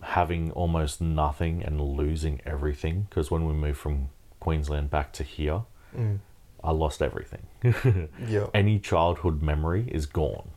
having 0.02 0.50
almost 0.52 1.00
nothing 1.00 1.62
and 1.62 1.80
losing 1.80 2.40
everything. 2.45 3.06
Because 3.09 3.30
when 3.30 3.47
we 3.47 3.52
moved 3.54 3.78
from 3.78 4.09
Queensland 4.40 4.90
back 4.90 5.12
to 5.14 5.23
here, 5.23 5.62
Mm. 5.97 6.18
I 6.62 6.73
lost 6.73 7.00
everything. 7.00 7.47
Yeah. 8.28 8.49
Any 8.52 8.78
childhood 8.80 9.40
memory 9.40 9.88
is 9.92 10.04
gone 10.06 10.50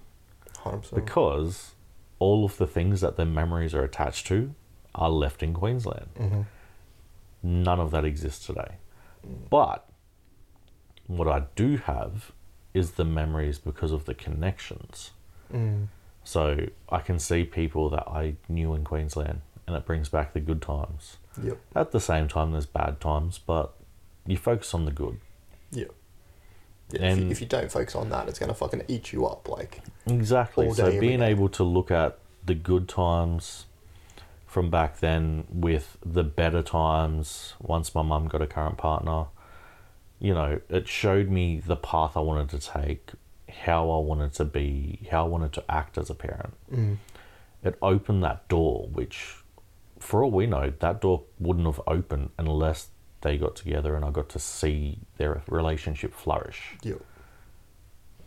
100%. 0.56 0.96
because 0.96 1.76
all 2.18 2.44
of 2.44 2.58
the 2.58 2.68
things 2.68 3.00
that 3.02 3.16
the 3.16 3.26
memories 3.26 3.74
are 3.76 3.84
attached 3.84 4.26
to 4.28 4.54
are 4.96 5.10
left 5.12 5.44
in 5.44 5.54
Queensland. 5.54 6.08
Mhm. 6.20 6.46
None 7.44 7.80
of 7.80 7.92
that 7.92 8.04
exists 8.04 8.46
today. 8.46 8.78
But 9.50 9.88
what 11.08 11.28
I 11.28 11.44
do 11.56 11.78
have 11.78 12.32
is 12.74 12.92
the 12.92 13.06
memories 13.06 13.58
because 13.58 13.92
of 13.92 14.06
the 14.06 14.14
connections. 14.14 15.12
Mm. 15.52 15.88
So 16.24 16.68
I 16.90 17.00
can 17.00 17.18
see 17.18 17.44
people 17.44 17.90
that 17.90 18.08
I 18.08 18.36
knew 18.48 18.74
in 18.76 18.84
Queensland 18.84 19.42
and 19.66 19.76
it 19.76 19.86
brings 19.86 20.10
back 20.10 20.34
the 20.34 20.40
good 20.40 20.62
times. 20.62 21.18
Yep. 21.42 21.58
At 21.76 21.92
the 21.92 22.00
same 22.00 22.28
time, 22.28 22.52
there's 22.52 22.66
bad 22.66 23.00
times, 23.00 23.40
but 23.40 23.74
you 24.26 24.38
focus 24.38 24.74
on 24.74 24.86
the 24.86 24.92
good. 24.92 25.20
Yep. 25.72 25.92
Yeah, 26.92 27.02
if, 27.02 27.18
you, 27.18 27.24
And- 27.24 27.32
if 27.32 27.42
you 27.42 27.48
don't 27.48 27.72
focus 27.72 27.96
on 27.96 28.10
that, 28.10 28.28
it's 28.28 28.40
going 28.40 28.50
to 28.50 28.56
fucking 28.56 28.84
eat 28.88 29.14
you 29.14 29.26
up. 29.26 29.48
Like, 29.48 29.82
Exactly. 30.08 30.72
So 30.74 31.00
being 31.00 31.22
able 31.22 31.50
to 31.50 31.64
look 31.64 31.92
at 31.92 32.20
the 32.46 32.56
good 32.56 32.88
times 32.88 33.66
from 34.50 34.72
back 34.72 35.00
then 35.00 35.46
with 35.48 35.98
the 36.04 36.24
better 36.24 36.64
times 36.64 37.54
once 37.62 37.94
my 37.94 38.02
mum 38.02 38.28
got 38.28 38.42
a 38.42 38.48
current 38.48 38.78
partner, 38.78 39.26
you 40.20 40.34
know, 40.34 40.60
it 40.70 40.88
showed 40.88 41.30
me 41.30 41.62
the 41.64 41.76
path 41.76 42.18
I 42.18 42.22
wanted 42.22 42.50
to 42.50 42.60
take, 42.60 43.12
how 43.48 43.92
I 43.92 44.00
wanted 44.00 44.34
to 44.34 44.46
be, 44.46 45.08
how 45.12 45.26
I 45.26 45.28
wanted 45.28 45.54
to 45.54 45.64
act 45.70 46.00
as 46.00 46.10
a 46.10 46.16
parent. 46.16 46.56
mm. 46.74 46.98
It 47.62 47.78
opened 47.82 48.24
that 48.24 48.48
door, 48.48 48.88
which, 48.92 49.36
for 50.00 50.24
all 50.24 50.32
we 50.32 50.48
know, 50.48 50.74
that 50.80 51.02
door 51.02 51.26
wouldn't 51.40 51.68
have 51.68 51.82
opened 51.86 52.32
unless 52.40 52.88
they 53.22 53.38
got 53.38 53.56
together 53.56 53.96
and 53.96 54.04
I 54.04 54.12
got 54.12 54.30
to 54.30 54.40
see 54.40 55.00
their 55.18 55.44
relationship 55.48 56.14
flourish. 56.14 56.78
Yep. 56.84 57.02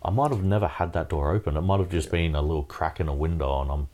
I 0.05 0.11
might 0.11 0.31
have 0.31 0.45
never 0.45 0.69
had 0.69 0.93
that 0.93 1.09
door 1.09 1.33
open. 1.33 1.57
It 1.57 1.63
might 1.63 1.81
have 1.81 1.89
just 1.89 2.11
been 2.11 2.35
a 2.35 2.43
little 2.43 2.65
crack 2.65 3.01
in 3.01 3.09
a 3.09 3.15
window, 3.15 3.61
and 3.63 3.71
I'm 3.71 3.89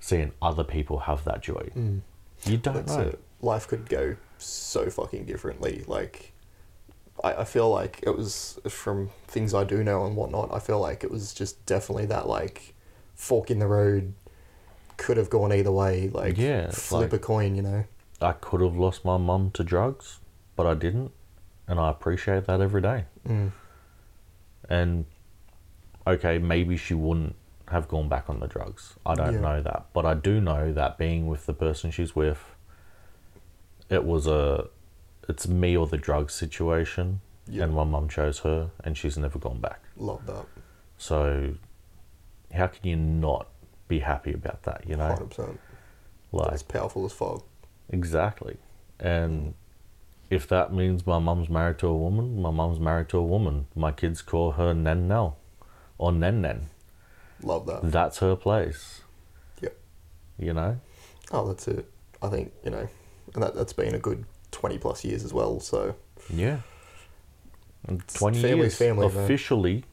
seeing 0.00 0.32
other 0.42 0.64
people 0.64 1.00
have 1.00 1.24
that 1.24 1.42
joy. 1.42 1.70
Mm. 1.76 2.00
You 2.44 2.56
don't 2.58 2.74
That's 2.74 2.96
know. 2.96 3.02
it. 3.08 3.20
Life 3.40 3.68
could 3.68 3.88
go 3.88 4.16
so 4.38 4.90
fucking 4.90 5.24
differently. 5.24 5.84
Like, 5.86 6.32
I, 7.22 7.34
I 7.34 7.44
feel 7.44 7.70
like 7.70 8.00
it 8.02 8.16
was 8.16 8.58
from 8.68 9.10
things 9.26 9.54
I 9.54 9.64
do 9.64 9.82
know 9.84 10.04
and 10.04 10.16
whatnot. 10.16 10.52
I 10.52 10.58
feel 10.58 10.80
like 10.80 11.04
it 11.04 11.10
was 11.10 11.32
just 11.34 11.64
definitely 11.66 12.06
that 12.06 12.28
like 12.28 12.74
fork 13.14 13.50
in 13.50 13.58
the 13.58 13.66
road. 13.66 14.14
Could 14.96 15.16
have 15.16 15.28
gone 15.30 15.52
either 15.52 15.72
way. 15.72 16.08
Like, 16.08 16.38
Yeah, 16.38 16.70
flip 16.70 17.12
like- 17.12 17.12
a 17.14 17.18
coin. 17.18 17.54
You 17.56 17.62
know. 17.62 17.84
I 18.20 18.32
could 18.32 18.60
have 18.60 18.76
lost 18.76 19.04
my 19.04 19.16
mum 19.16 19.50
to 19.54 19.64
drugs, 19.64 20.20
but 20.56 20.66
I 20.66 20.74
didn't, 20.74 21.10
and 21.66 21.80
I 21.80 21.90
appreciate 21.90 22.46
that 22.46 22.60
every 22.60 22.80
day. 22.80 23.04
Mm. 23.28 23.50
And 24.68 25.04
okay, 26.06 26.38
maybe 26.38 26.76
she 26.76 26.94
wouldn't 26.94 27.34
have 27.74 27.88
gone 27.88 28.08
back 28.08 28.30
on 28.30 28.40
the 28.40 28.46
drugs. 28.46 28.94
I 29.04 29.14
don't 29.14 29.34
Yeah. 29.34 29.40
know 29.40 29.60
that, 29.60 29.86
but 29.92 30.06
I 30.06 30.14
do 30.14 30.40
know 30.40 30.72
that 30.72 30.96
being 30.96 31.26
with 31.26 31.44
the 31.46 31.52
person 31.54 31.90
she's 31.90 32.14
with, 32.16 32.42
it 33.90 34.04
was 34.04 34.26
a, 34.26 34.68
it's 35.28 35.46
me 35.46 35.76
or 35.76 35.86
the 35.86 35.98
drugs 35.98 36.32
situation, 36.34 37.20
Yeah. 37.46 37.64
and 37.64 37.74
my 37.74 37.84
mum 37.84 38.08
chose 38.08 38.38
her, 38.40 38.70
and 38.82 38.96
she's 38.96 39.18
never 39.18 39.38
gone 39.38 39.60
back. 39.60 39.80
Love 39.96 40.24
that. 40.26 40.46
So, 40.96 41.54
how 42.52 42.68
can 42.68 42.86
you 42.88 42.96
not 42.96 43.48
be 43.88 43.98
happy 44.00 44.32
about 44.32 44.62
that? 44.62 44.88
You 44.88 44.96
know, 44.96 45.08
Hundred 45.08 45.30
percent. 45.30 45.60
like 46.32 46.50
That's 46.50 46.62
powerful 46.62 47.04
as 47.04 47.12
fog. 47.12 47.42
exactly. 47.90 48.56
And 49.00 49.54
if 50.30 50.46
that 50.48 50.72
means 50.72 51.06
my 51.06 51.18
mum's 51.18 51.48
married 51.50 51.78
to 51.78 51.88
a 51.88 51.96
woman, 51.96 52.40
my 52.40 52.50
mum's 52.50 52.78
married 52.80 53.08
to 53.10 53.18
a 53.18 53.22
woman. 53.22 53.66
My 53.74 53.92
kids 53.92 54.22
call 54.22 54.52
her 54.52 54.72
Nen 54.72 55.06
Nell 55.08 55.36
or 55.98 56.12
Nen 56.12 56.40
Nen. 56.40 56.70
Love 57.44 57.66
that. 57.66 57.90
That's 57.92 58.18
her 58.18 58.34
place. 58.36 59.02
Yep. 59.60 59.76
You 60.38 60.52
know. 60.54 60.80
Oh, 61.30 61.46
that's 61.46 61.68
it. 61.68 61.90
I 62.22 62.28
think 62.28 62.52
you 62.64 62.70
know, 62.70 62.88
and 63.34 63.42
that 63.42 63.54
that's 63.54 63.72
been 63.72 63.94
a 63.94 63.98
good 63.98 64.24
twenty 64.50 64.78
plus 64.78 65.04
years 65.04 65.24
as 65.24 65.32
well. 65.32 65.60
So 65.60 65.94
Yeah. 66.30 66.60
And 67.86 68.06
Twenty 68.08 68.40
family's 68.40 68.58
years 68.58 68.76
family, 68.78 69.08
man. 69.08 69.24
officially. 69.24 69.84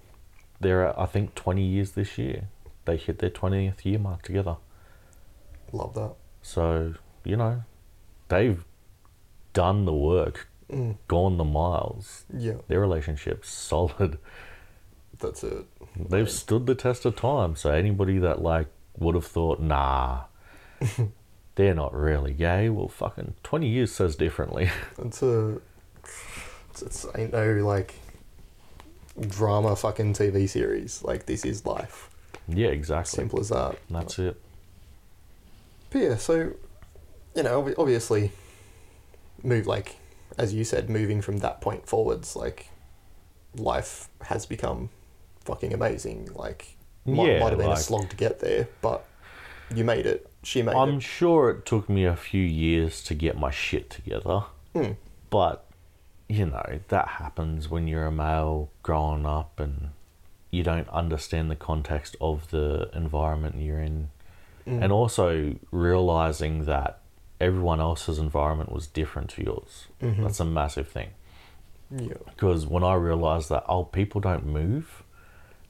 They're 0.61 0.97
I 0.99 1.05
think 1.07 1.35
twenty 1.35 1.63
years 1.65 1.91
this 1.91 2.17
year. 2.17 2.47
They 2.85 2.95
hit 2.97 3.19
their 3.19 3.29
twentieth 3.29 3.85
year 3.85 3.99
mark 3.99 4.21
together. 4.21 4.57
love 5.73 5.93
that. 5.95 6.13
So 6.41 6.93
you 7.25 7.35
know, 7.35 7.63
they've 8.29 8.63
done 9.53 9.85
the 9.85 9.93
work, 9.93 10.47
Mm. 10.71 10.95
gone 11.09 11.35
the 11.37 11.43
miles. 11.43 12.23
Yeah, 12.33 12.53
Their 12.69 12.79
relationship's 12.79 13.49
solid. 13.69 14.17
that's 15.19 15.43
it. 15.43 15.65
They've 15.95 16.29
stood 16.29 16.65
the 16.65 16.75
test 16.75 17.05
of 17.05 17.15
time. 17.15 17.55
So 17.55 17.71
anybody 17.71 18.17
that 18.19 18.41
like 18.41 18.67
would 18.97 19.15
have 19.15 19.25
thought, 19.25 19.59
nah, 19.59 20.23
they're 21.55 21.75
not 21.75 21.93
really 21.93 22.33
gay. 22.33 22.69
Well, 22.69 22.87
fucking 22.87 23.35
twenty 23.43 23.67
years 23.67 23.91
says 23.91 24.15
differently. 24.15 24.69
It's 25.03 25.21
a. 25.21 25.59
It's, 26.69 26.81
it's 26.81 27.05
ain't 27.15 27.33
no 27.33 27.65
like. 27.65 27.95
Drama 29.19 29.75
fucking 29.75 30.13
TV 30.13 30.47
series. 30.47 31.03
Like 31.03 31.25
this 31.25 31.43
is 31.43 31.65
life. 31.65 32.09
yeah, 32.47 32.69
exactly. 32.69 33.17
Simple 33.17 33.41
as 33.41 33.49
that. 33.49 33.77
That's 33.89 34.17
it. 34.19 34.39
But 35.89 36.01
yeah, 36.01 36.15
so, 36.15 36.53
you 37.35 37.43
know, 37.43 37.73
obviously, 37.77 38.31
move 39.43 39.67
like, 39.67 39.97
as 40.37 40.53
you 40.53 40.63
said, 40.63 40.89
moving 40.89 41.21
from 41.21 41.39
that 41.39 41.59
point 41.59 41.85
forwards, 41.85 42.37
like, 42.37 42.69
life 43.57 44.07
has 44.21 44.45
become 44.45 44.89
fucking 45.45 45.73
amazing. 45.73 46.29
Like, 46.33 46.75
might, 47.05 47.27
Yeah, 47.27 47.39
might 47.39 47.49
have 47.49 47.57
been 47.59 47.67
like- 47.69 47.77
a 47.77 47.81
slog 47.81 48.09
to 48.09 48.15
get 48.15 48.39
there, 48.39 48.67
but 48.81 49.05
you 49.73 49.83
made 49.83 50.05
it. 50.05 50.29
She 50.43 50.61
made 50.61 50.75
I'm 50.75 50.95
it. 50.97 51.03
sure 51.03 51.49
it 51.51 51.65
took 51.65 51.87
me 51.89 52.05
a 52.05 52.15
few 52.15 52.43
years 52.43 53.03
to 53.05 53.13
get 53.15 53.37
my 53.37 53.51
shit 53.51 53.89
together, 53.89 54.43
Hmm. 54.73 54.91
but 55.29 55.65
you 56.27 56.45
know 56.45 56.79
that 56.87 57.07
happens 57.07 57.69
when 57.69 57.87
you're 57.87 58.05
a 58.05 58.11
male 58.11 58.69
growing 58.83 59.25
up 59.25 59.59
and 59.59 59.89
you 60.49 60.63
don't 60.63 60.87
understand 60.89 61.49
the 61.51 61.55
context 61.55 62.15
of 62.21 62.49
the 62.51 62.89
environment 62.93 63.55
you're 63.57 63.81
in, 63.81 64.09
Mm. 64.65 64.83
and 64.83 64.91
also 64.91 65.55
realizing 65.71 66.65
that 66.65 66.99
everyone 67.39 67.79
else's 67.81 68.19
environment 68.19 68.71
was 68.71 68.85
different 68.87 69.29
to 69.31 69.43
yours. 69.43 69.87
Mhm. 70.01 70.21
That's 70.23 70.39
a 70.39 70.45
massive 70.45 70.87
thing. 70.87 71.09
Yeah. 71.89 72.13
Because 72.25 72.65
when 72.67 72.83
I 72.83 72.93
realized 72.95 73.49
that 73.49 73.63
oh 73.67 73.83
people 73.85 74.21
don't 74.21 74.45
move, 74.45 75.03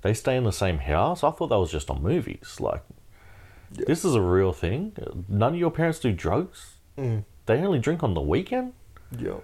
they 0.02 0.14
stay 0.14 0.36
in 0.36 0.44
the 0.44 0.52
same 0.52 0.80
house. 0.80 1.24
I 1.24 1.32
thought 1.32 1.48
that 1.48 1.60
was 1.60 1.72
just 1.72 1.90
on 1.90 2.02
movies. 2.02 2.58
Like 2.60 2.84
Yeah. 3.72 3.86
this 3.88 4.04
is 4.04 4.16
a 4.16 4.22
real 4.22 4.54
thing. 4.54 4.94
None 5.30 5.54
of 5.54 5.60
your 5.60 5.72
parents 5.72 6.00
do 6.00 6.12
drugs. 6.12 6.76
Mm. 6.98 7.24
They 7.46 7.60
only 7.60 7.80
drink 7.80 8.04
on 8.04 8.14
the 8.14 8.22
weekend. 8.22 8.74
Yeah. 9.18 9.40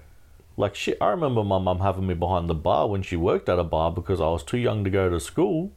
Like 0.56 0.76
shit, 0.76 0.98
I 1.00 1.10
remember 1.10 1.44
my 1.44 1.60
mum 1.60 1.80
having 1.80 2.08
me 2.08 2.14
behind 2.16 2.50
the 2.50 2.56
bar 2.56 2.88
when 2.88 3.04
she 3.04 3.16
worked 3.16 3.48
at 3.50 3.60
a 3.60 3.64
bar 3.64 3.92
because 3.92 4.20
I 4.20 4.28
was 4.30 4.44
too 4.44 4.58
young 4.58 4.84
to 4.84 4.90
go 4.90 5.08
to 5.10 5.20
school, 5.20 5.72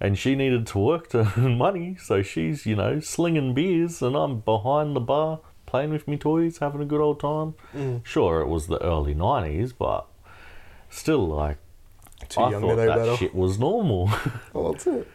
and 0.00 0.16
she 0.18 0.34
needed 0.34 0.66
to 0.68 0.78
work 0.78 1.08
to 1.10 1.30
earn 1.36 1.58
money. 1.58 1.96
So 2.00 2.22
she's 2.22 2.64
you 2.66 2.76
know 2.76 2.98
slinging 3.00 3.52
beers, 3.54 4.00
and 4.02 4.16
I'm 4.16 4.40
behind 4.40 4.96
the 4.96 5.00
bar 5.00 5.40
playing 5.66 5.90
with 5.90 6.08
me 6.08 6.16
toys, 6.16 6.58
having 6.58 6.80
a 6.80 6.86
good 6.86 7.00
old 7.00 7.20
time. 7.20 7.54
Sure, 8.04 8.40
it 8.40 8.48
was 8.48 8.68
the 8.68 8.82
early 8.82 9.14
'90s, 9.14 9.72
but 9.78 10.06
still, 10.88 11.26
like 11.28 11.58
Too 12.28 12.40
I 12.40 12.50
young 12.50 12.62
to 12.62 12.68
thought 12.68 12.76
know 12.76 12.86
that 12.86 12.96
better. 12.96 13.16
shit 13.16 13.34
was 13.34 13.58
normal. 13.58 14.10
Well, 14.52 14.72
that's 14.72 14.86
it. 14.86 15.08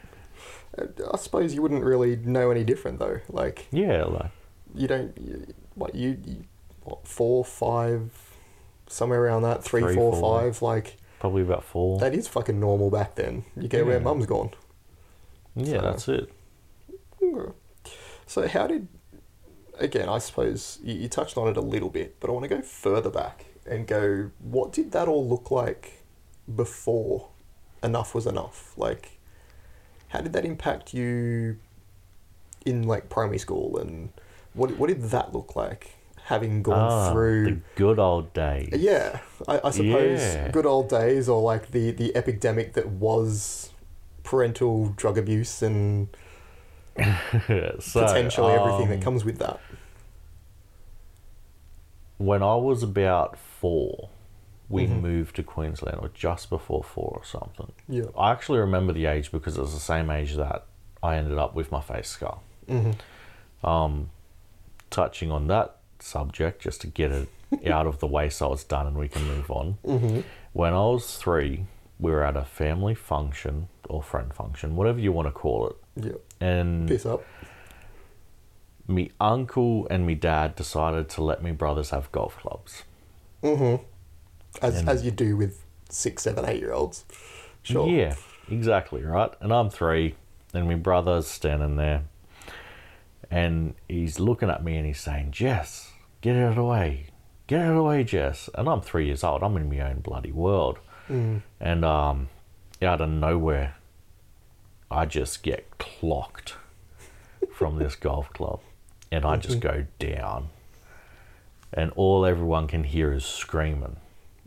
I 1.12 1.18
suppose 1.18 1.54
you 1.54 1.62
wouldn't 1.62 1.84
really 1.84 2.16
know 2.16 2.50
any 2.52 2.64
different 2.64 3.00
though. 3.00 3.20
Like 3.30 3.68
yeah, 3.72 4.04
like 4.06 4.32
you 4.74 4.88
don't. 4.88 5.18
You, 5.18 5.54
what 5.76 5.96
you, 5.96 6.18
you? 6.26 6.44
What 6.84 7.06
four, 7.08 7.44
five, 7.44 8.12
somewhere 8.88 9.22
around 9.24 9.42
that. 9.44 9.64
Three, 9.64 9.82
Three, 9.82 9.96
four, 9.96 10.14
four. 10.16 10.42
five. 10.42 10.62
Like 10.62 10.98
probably 11.20 11.42
about 11.42 11.64
four. 11.64 12.00
that 12.00 12.14
is 12.14 12.28
fucking 12.28 12.60
normal 12.60 12.90
back 12.90 13.16
then. 13.16 13.44
You 13.58 13.68
get 13.68 13.86
where 13.86 14.00
mum's 14.00 14.26
gone. 14.28 14.52
yeah, 15.56 15.78
so- 15.78 15.82
that's 15.82 16.08
it. 16.08 16.30
So 18.26 18.48
how 18.48 18.68
did? 18.68 18.88
Again, 19.80 20.08
I 20.10 20.20
suppose 20.20 20.80
you, 20.84 20.94
you 20.94 21.08
touched 21.10 21.38
on 21.38 21.48
it 21.48 21.58
a 21.58 21.62
little 21.62 21.90
bit, 21.90 22.18
but 22.20 22.30
I 22.30 22.34
want 22.34 22.44
to 22.44 22.50
go 22.50 22.62
further 22.62 23.10
back 23.10 23.46
and 23.66 23.88
go. 23.88 24.32
What 24.40 24.72
did 24.72 24.92
that 24.92 25.08
all 25.08 25.28
look 25.28 25.52
like 25.52 26.01
before 26.56 27.30
enough 27.84 28.14
was 28.16 28.26
enough? 28.28 28.74
Like, 28.78 29.18
how 30.10 30.22
did 30.22 30.34
that 30.34 30.46
impact 30.46 30.94
you 30.94 31.58
in 32.66 32.84
like 32.84 33.10
primary 33.10 33.40
school, 33.40 33.78
and 33.78 34.10
what 34.54 34.78
what 34.78 34.88
did 34.88 35.02
that 35.12 35.34
look 35.34 35.56
like? 35.56 35.96
Having 36.26 36.64
gone 36.64 36.90
Ah, 36.90 37.12
through 37.12 37.46
the 37.46 37.58
good 37.76 38.00
old 38.00 38.34
days. 38.34 38.74
yeah, 38.74 39.20
I, 39.48 39.60
I 39.66 39.72
suppose 39.72 40.38
Yeah. 40.38 40.52
good 40.52 40.66
old 40.66 40.90
days, 40.90 41.28
or 41.28 41.42
like 41.42 41.72
the 41.72 41.92
the 41.92 42.16
epidemic 42.16 42.74
that 42.74 42.88
was 42.90 43.72
parental 44.24 44.90
drug 44.96 45.18
abuse 45.18 45.62
and 45.62 46.08
So, 47.80 48.02
potentially 48.06 48.54
everything 48.54 48.86
um, 48.86 48.90
that 48.90 49.02
comes 49.02 49.26
with 49.26 49.40
that. 49.40 49.60
When 52.18 52.44
I 52.44 52.56
was 52.56 52.84
about 52.84 53.38
four, 53.38 54.10
we 54.72 54.88
Mhm. 54.88 55.02
moved 55.02 55.36
to 55.36 55.44
Queensland, 55.44 56.00
or 56.02 56.10
just 56.14 56.50
before 56.50 56.84
four 56.84 57.12
or 57.16 57.24
something. 57.26 57.72
Yeah. 57.88 58.06
I 58.18 58.32
actually 58.32 58.60
remember 58.60 58.94
the 58.94 59.06
age 59.06 59.32
because 59.32 59.58
it 59.58 59.62
was 59.62 59.74
the 59.74 59.80
same 59.80 60.10
age 60.10 60.36
that 60.36 60.66
I 61.04 61.16
ended 61.18 61.38
up 61.38 61.54
with 61.56 61.72
my 61.72 61.82
face 61.82 62.10
scar. 62.10 62.40
hmm 62.68 62.92
Um, 63.64 64.10
touching 64.90 65.32
on 65.32 65.48
that 65.48 65.78
subject, 66.00 66.62
just 66.62 66.82
to 66.82 66.88
get 66.88 67.12
it 67.12 67.30
out 67.68 67.86
of 67.88 68.00
the 68.00 68.08
way 68.08 68.30
so 68.30 68.54
it's 68.54 68.64
done 68.64 68.88
and 68.88 68.96
we 68.98 69.08
can 69.08 69.24
move 69.28 69.52
on. 69.52 69.78
hmm 69.86 70.22
When 70.54 70.74
I 70.74 70.86
was 70.86 71.18
three, 71.18 71.66
we 72.00 72.12
were 72.12 72.24
at 72.24 72.36
a 72.38 72.44
family 72.46 72.96
function 72.96 73.68
or 73.90 74.02
friend 74.02 74.34
function, 74.34 74.76
whatever 74.76 75.00
you 75.00 75.12
want 75.12 75.28
to 75.28 75.32
call 75.32 75.68
it. 75.70 75.76
Yeah. 75.96 76.18
And 76.40 76.88
Piss 76.88 77.06
up. 77.06 77.24
me 78.88 79.12
uncle 79.20 79.88
and 79.90 80.06
me 80.06 80.16
dad 80.16 80.56
decided 80.56 81.08
to 81.10 81.24
let 81.24 81.44
me 81.44 81.52
brothers 81.52 81.90
have 81.92 82.12
golf 82.12 82.38
clubs. 82.38 82.84
hmm 83.42 83.76
As 84.62 84.78
And- 84.80 84.90
as 84.90 85.04
you 85.06 85.12
do 85.12 85.38
with 85.38 85.64
six, 85.90 86.24
seven, 86.24 86.46
eight 86.46 86.60
year 86.60 86.74
olds. 86.74 87.06
Sure. 87.64 87.88
Yeah, 87.88 88.16
exactly, 88.50 89.04
right? 89.04 89.32
And 89.40 89.54
I'm 89.54 89.70
three, 89.70 90.16
and 90.54 90.68
my 90.68 90.76
brother's 90.76 91.28
standing 91.28 91.76
there, 91.76 92.04
and 93.30 93.76
he's 93.88 94.20
looking 94.20 94.50
at 94.50 94.64
me 94.64 94.76
and 94.78 94.86
he's 94.86 95.00
saying, 95.00 95.32
Jess, 95.32 95.92
get 96.22 96.36
out 96.36 96.50
of 96.50 96.56
the 96.56 96.64
way. 96.64 97.08
Get 97.48 97.62
out 97.62 97.72
of 97.72 97.76
the 97.78 97.84
way, 97.84 98.04
Jess. 98.04 98.50
And 98.56 98.68
I'm 98.68 98.82
three 98.82 99.06
years 99.08 99.24
old. 99.24 99.44
I'm 99.44 99.56
in 99.58 99.70
my 99.70 99.80
own 99.82 100.00
bloody 100.00 100.32
world. 100.32 100.80
Mm. 101.10 101.42
And 101.60 101.86
um, 101.86 102.30
out 102.82 103.02
of 103.02 103.10
nowhere, 103.10 103.76
I 104.90 105.06
just 105.06 105.44
get 105.44 105.78
clocked 105.78 106.56
from 107.54 107.78
this 107.78 107.96
golf 108.08 108.32
club. 108.34 108.60
And 109.12 109.26
I 109.26 109.36
just 109.38 109.60
go 109.60 109.86
down. 110.00 110.50
And 111.74 111.92
all 111.96 112.26
everyone 112.26 112.68
can 112.68 112.84
hear 112.86 113.12
is 113.14 113.26
screaming. 113.26 113.98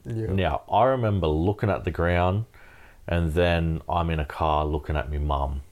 Yeah. 0.07 0.27
Now, 0.27 0.63
I 0.71 0.85
remember 0.85 1.27
looking 1.27 1.71
at 1.71 1.85
the 1.85 1.91
ground, 1.91 2.45
and 3.07 3.33
then 3.33 3.83
I'm 3.89 4.11
in 4.11 4.21
a 4.21 4.25
car 4.25 4.65
looking 4.65 4.97
at 4.97 5.11
my 5.11 5.19
mum, 5.19 5.63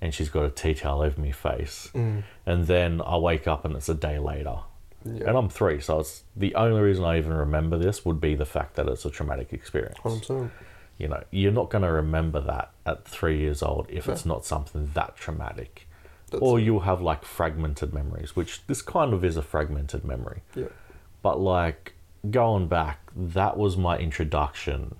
and 0.00 0.14
she's 0.14 0.28
got 0.28 0.44
a 0.44 0.50
tea 0.50 0.74
towel 0.74 1.02
over 1.02 1.20
my 1.20 1.32
face. 1.32 1.90
Mm. 1.94 2.24
And 2.46 2.66
then 2.66 3.02
I 3.04 3.16
wake 3.16 3.46
up, 3.46 3.64
and 3.64 3.76
it's 3.76 3.88
a 3.88 3.94
day 3.94 4.18
later. 4.18 4.58
Yeah. 5.04 5.28
And 5.28 5.36
I'm 5.36 5.48
three, 5.50 5.80
so 5.80 6.00
it's 6.00 6.22
the 6.34 6.54
only 6.54 6.80
reason 6.80 7.04
I 7.04 7.18
even 7.18 7.32
remember 7.32 7.76
this 7.76 8.04
would 8.04 8.20
be 8.20 8.34
the 8.34 8.46
fact 8.46 8.74
that 8.76 8.88
it's 8.88 9.04
a 9.04 9.10
traumatic 9.10 9.52
experience. 9.52 9.98
100%. 10.02 10.50
You 10.96 11.08
know, 11.08 11.22
you're 11.30 11.52
not 11.52 11.70
going 11.70 11.82
to 11.82 11.90
remember 11.90 12.40
that 12.40 12.70
at 12.86 13.04
three 13.04 13.38
years 13.40 13.62
old 13.62 13.86
if 13.90 14.08
it's 14.08 14.24
not 14.24 14.44
something 14.44 14.90
that 14.94 15.16
traumatic. 15.16 15.88
That's 16.30 16.40
or 16.40 16.60
you'll 16.60 16.80
have 16.80 17.00
like 17.00 17.24
fragmented 17.24 17.92
memories, 17.92 18.36
which 18.36 18.64
this 18.66 18.80
kind 18.80 19.12
of 19.12 19.24
is 19.24 19.36
a 19.36 19.42
fragmented 19.42 20.04
memory. 20.04 20.42
Yeah. 20.54 20.68
But 21.20 21.40
like 21.40 21.93
going 22.30 22.68
back, 22.68 23.10
that 23.14 23.56
was 23.56 23.76
my 23.76 23.98
introduction 23.98 24.94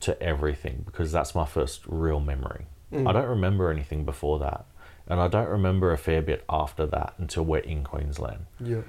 to 0.00 0.20
everything 0.22 0.82
because 0.84 1.12
that's 1.12 1.34
my 1.34 1.44
first 1.46 1.82
real 1.86 2.20
memory. 2.20 2.66
Mm. 2.92 3.08
I 3.08 3.12
don't 3.12 3.28
remember 3.28 3.70
anything 3.70 4.04
before 4.04 4.38
that. 4.40 4.66
And 5.06 5.20
I 5.20 5.28
don't 5.28 5.48
remember 5.48 5.92
a 5.92 5.98
fair 5.98 6.22
bit 6.22 6.44
after 6.48 6.86
that 6.86 7.14
until 7.18 7.44
we're 7.44 7.58
in 7.58 7.84
Queensland. 7.84 8.46
Yeah. 8.60 8.82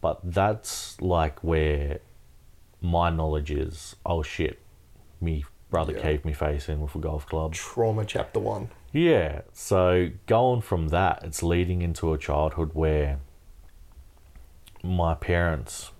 But 0.00 0.20
that's 0.22 1.00
like 1.00 1.42
where 1.42 2.00
my 2.80 3.10
knowledge 3.10 3.50
is 3.50 3.96
oh 4.04 4.22
shit, 4.22 4.58
me 5.20 5.44
brother 5.70 5.92
Yeah. 5.92 6.00
caved 6.02 6.24
me 6.24 6.32
face 6.32 6.68
in 6.68 6.80
with 6.80 6.94
a 6.94 6.98
golf 6.98 7.26
club. 7.26 7.54
Trauma 7.54 8.04
chapter 8.04 8.38
one. 8.38 8.68
Yeah, 8.92 9.42
so 9.52 10.10
going 10.26 10.62
from 10.62 10.88
that, 10.88 11.22
it's 11.24 11.42
leading 11.42 11.82
into 11.82 12.12
a 12.12 12.18
childhood 12.18 12.70
where 12.72 13.18
my 14.82 15.14
parents 15.14 15.90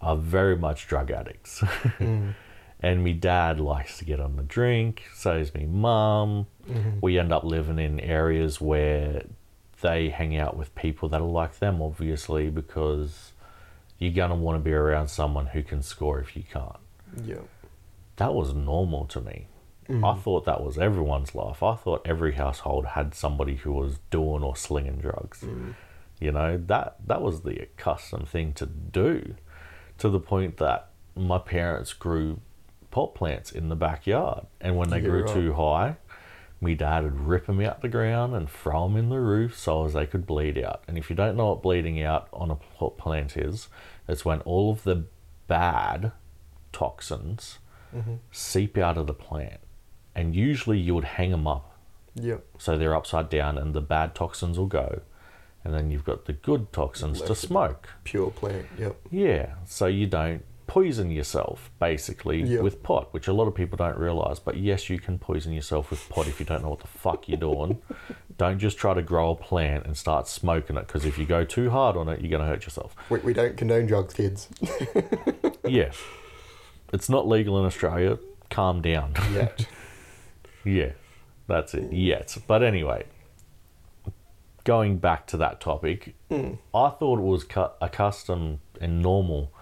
are 0.00 0.16
very 0.16 0.56
much 0.56 0.86
drug 0.86 1.10
addicts. 1.10 1.60
Mm. 1.60 2.34
and 2.80 3.02
me 3.02 3.12
dad 3.12 3.60
likes 3.60 3.98
to 3.98 4.04
get 4.04 4.20
on 4.20 4.36
the 4.36 4.42
drink, 4.42 5.04
so 5.14 5.36
is 5.36 5.54
me 5.54 5.66
mum. 5.66 6.46
Mhm. 6.68 6.98
We 7.00 7.18
end 7.18 7.32
up 7.32 7.44
living 7.44 7.78
in 7.78 8.00
areas 8.00 8.60
where 8.60 9.24
they 9.80 10.10
hang 10.10 10.36
out 10.36 10.56
with 10.56 10.74
people 10.74 11.08
that 11.10 11.20
are 11.20 11.26
like 11.26 11.58
them, 11.58 11.80
obviously, 11.82 12.50
because 12.50 13.32
you're 13.98 14.12
going 14.12 14.30
to 14.30 14.36
want 14.36 14.56
to 14.58 14.62
be 14.64 14.72
around 14.72 15.08
someone 15.08 15.46
who 15.46 15.62
can 15.62 15.82
score 15.82 16.20
if 16.20 16.36
you 16.36 16.42
can't. 16.42 16.76
Yeah. 17.24 17.42
That 18.16 18.34
was 18.34 18.54
normal 18.54 19.06
to 19.06 19.20
me. 19.20 19.46
Mm. 19.88 20.04
I 20.04 20.18
thought 20.18 20.44
that 20.46 20.62
was 20.62 20.78
everyone's 20.78 21.34
life. 21.34 21.62
I 21.62 21.76
thought 21.76 22.02
every 22.06 22.32
household 22.32 22.86
had 22.86 23.14
somebody 23.14 23.56
who 23.56 23.72
was 23.72 23.98
doing 24.10 24.42
or 24.42 24.56
slinging 24.56 24.96
drugs. 24.96 25.40
Mm. 25.40 25.74
You 26.20 26.32
know, 26.32 26.62
that 26.66 26.96
that 27.06 27.20
was 27.20 27.42
the 27.42 27.60
accustomed 27.60 28.28
thing 28.28 28.52
to 28.54 28.66
do 28.66 29.34
to 29.98 30.08
the 30.08 30.20
point 30.20 30.56
that 30.58 30.88
my 31.16 31.38
parents 31.38 31.92
grew 31.92 32.40
pot 32.90 33.14
plants 33.14 33.52
in 33.52 33.68
the 33.68 33.76
backyard. 33.76 34.46
And 34.60 34.76
when 34.76 34.88
they 34.90 34.98
Yeah, 35.00 35.08
grew 35.08 35.24
right. 35.24 35.32
too 35.34 35.52
high, 35.54 35.96
me 36.60 36.74
dad 36.74 37.04
would 37.04 37.20
rip 37.20 37.46
them 37.46 37.60
out 37.60 37.82
the 37.82 37.88
ground 37.88 38.34
and 38.34 38.48
throw 38.48 38.86
them 38.88 38.96
in 38.96 39.08
the 39.10 39.20
roof 39.20 39.58
so 39.58 39.84
as 39.84 39.92
they 39.92 40.06
could 40.06 40.26
bleed 40.26 40.56
out. 40.58 40.82
And 40.88 40.96
if 40.96 41.10
you 41.10 41.16
don't 41.16 41.36
know 41.36 41.48
what 41.48 41.62
bleeding 41.62 42.00
out 42.02 42.28
on 42.32 42.50
a 42.50 42.54
pot 42.56 42.96
plant 42.96 43.36
is, 43.36 43.68
it's 44.08 44.24
when 44.24 44.40
all 44.40 44.70
of 44.70 44.84
the 44.84 45.04
bad 45.46 46.12
toxins 46.72 47.58
Mhm. 47.94 48.18
seep 48.32 48.76
out 48.78 48.96
of 48.98 49.06
the 49.06 49.14
plant. 49.14 49.60
And 50.14 50.34
usually 50.34 50.78
you 50.78 50.94
would 50.94 51.04
hang 51.04 51.30
them 51.30 51.46
up 51.46 51.72
Yeah. 52.14 52.38
so 52.58 52.76
they're 52.78 52.94
upside 52.94 53.28
down 53.28 53.58
and 53.58 53.74
the 53.74 53.80
bad 53.80 54.14
toxins 54.14 54.58
will 54.58 54.66
go. 54.66 55.02
And 55.64 55.72
then 55.72 55.90
you've 55.90 56.04
got 56.04 56.26
the 56.26 56.34
good 56.34 56.72
toxins 56.72 57.20
to 57.22 57.28
Left 57.28 57.40
smoke. 57.40 57.88
Pure 58.04 58.30
plant. 58.32 58.66
Yep. 58.78 58.96
Yeah, 59.10 59.54
so 59.64 59.86
you 59.86 60.06
don't 60.06 60.44
poison 60.66 61.10
yourself 61.10 61.70
basically 61.78 62.42
Yeah. 62.42 62.60
with 62.60 62.82
pot, 62.82 63.12
which 63.12 63.28
a 63.28 63.32
lot 63.32 63.46
of 63.48 63.54
people 63.54 63.76
don't 63.76 63.98
realize. 63.98 64.38
But 64.40 64.56
yes, 64.58 64.88
you 64.90 64.98
can 64.98 65.18
poison 65.18 65.52
yourself 65.52 65.90
with 65.90 66.06
pot 66.08 66.26
if 66.26 66.38
you 66.40 66.46
don't 66.46 66.62
know 66.62 66.70
what 66.70 66.80
the 66.80 66.86
fuck 66.86 67.28
you're 67.28 67.38
doing. 67.38 67.80
don't 68.38 68.58
just 68.58 68.76
try 68.78 68.94
to 68.94 69.02
grow 69.02 69.30
a 69.30 69.36
plant 69.36 69.86
and 69.86 69.96
start 69.96 70.26
smoking 70.26 70.76
it 70.76 70.86
because 70.86 71.04
if 71.04 71.18
you 71.18 71.24
go 71.24 71.44
too 71.44 71.70
hard 71.70 71.96
on 71.96 72.08
it, 72.08 72.20
you're 72.20 72.30
going 72.30 72.42
to 72.42 72.48
hurt 72.48 72.64
yourself. 72.64 72.94
We, 73.08 73.18
we 73.20 73.32
don't 73.32 73.56
condone 73.56 73.86
drugs, 73.86 74.12
kids. 74.14 74.48
yeah, 75.66 75.92
it's 76.92 77.08
not 77.08 77.26
legal 77.28 77.58
in 77.58 77.64
Australia. 77.64 78.18
Calm 78.50 78.82
down. 78.82 79.14
Yet. 79.32 79.66
Yeah, 80.66 80.92
that's 81.46 81.74
it. 81.74 81.92
Yet. 81.92 82.38
But 82.46 82.62
anyway, 82.62 83.04
going 84.64 84.98
back 84.98 85.26
to 85.28 85.36
that 85.38 85.60
topic, 85.60 86.14
Mm. 86.30 86.58
I 86.74 86.88
thought 86.90 87.18
it 87.18 87.22
was 87.22 87.44
cu- 87.44 87.68
accustomed 87.80 88.58
and 88.80 89.00
normal 89.02 89.52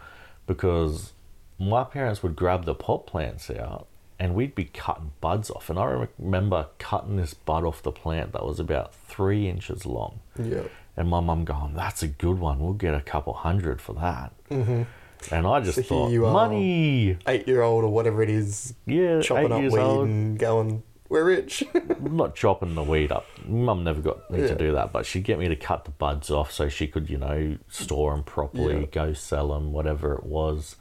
because 0.47 1.13
my 1.59 1.85
parents 1.85 2.23
would 2.23 2.35
grab 2.37 2.65
the 2.65 2.75
pot 2.75 3.07
plants 3.07 3.51
out 3.51 3.87
and 4.19 4.35
we'd 4.35 4.55
be 4.55 4.65
cutting 4.65 5.13
buds 5.21 5.51
off. 5.51 5.69
And 5.71 5.79
I 5.79 6.07
remember 6.19 6.69
cutting 6.79 7.17
this 7.17 7.35
bud 7.35 7.65
off 7.65 7.83
the 7.83 7.93
plant 7.93 8.33
that 8.33 8.45
was 8.47 8.59
about 8.61 8.95
three 8.95 9.49
inches 9.49 9.85
long. 9.85 10.21
Yeah. 10.39 10.63
And 10.97 11.09
my 11.09 11.21
mum 11.21 11.45
going, 11.45 11.75
That's 11.75 12.03
a 12.03 12.09
good 12.09 12.39
one. 12.39 12.59
We'll 12.61 12.73
get 12.75 12.95
a 12.95 13.01
couple 13.01 13.33
hundred 13.33 13.81
for 13.81 13.95
that. 13.95 14.33
hmm 14.49 14.83
And 15.31 15.47
I 15.47 15.61
just 15.61 15.77
So 15.77 15.83
thought, 15.83 16.11
you 16.11 16.27
are. 16.27 16.33
money. 16.33 17.17
Eight 17.27 17.47
year 17.49 17.63
old 17.63 17.85
or 17.85 17.89
whatever 17.89 18.23
it 18.23 18.31
is, 18.31 18.75
Yeah, 18.87 19.21
chopping 19.21 19.53
up 19.53 19.61
weed 19.63 19.79
old. 19.79 20.09
and 20.09 20.39
going, 20.39 20.83
we're 21.13 21.25
rich. 21.25 21.63
not 22.01 22.35
chopping 22.35 22.75
the 22.75 22.83
weed 22.83 23.13
up. 23.13 23.27
Mum 23.47 23.85
never 23.85 24.01
got 24.01 24.31
me 24.31 24.41
Yeah. 24.41 24.49
to 24.49 24.55
do 24.57 24.73
that, 24.73 24.93
but 24.93 25.07
she'd 25.07 25.25
get 25.25 25.39
me 25.39 25.47
to 25.49 25.57
cut 25.57 25.85
the 25.85 25.91
buds 25.93 26.31
off 26.31 26.51
so 26.51 26.69
she 26.69 26.87
could, 26.89 27.09
you 27.11 27.19
know, 27.19 27.59
store 27.69 28.15
them 28.15 28.25
properly, 28.25 28.81
Yeah. 28.81 28.87
go 28.87 29.13
sell 29.13 29.49
them, 29.49 29.73
whatever 29.73 30.15
it 30.15 30.25
was. 30.25 30.77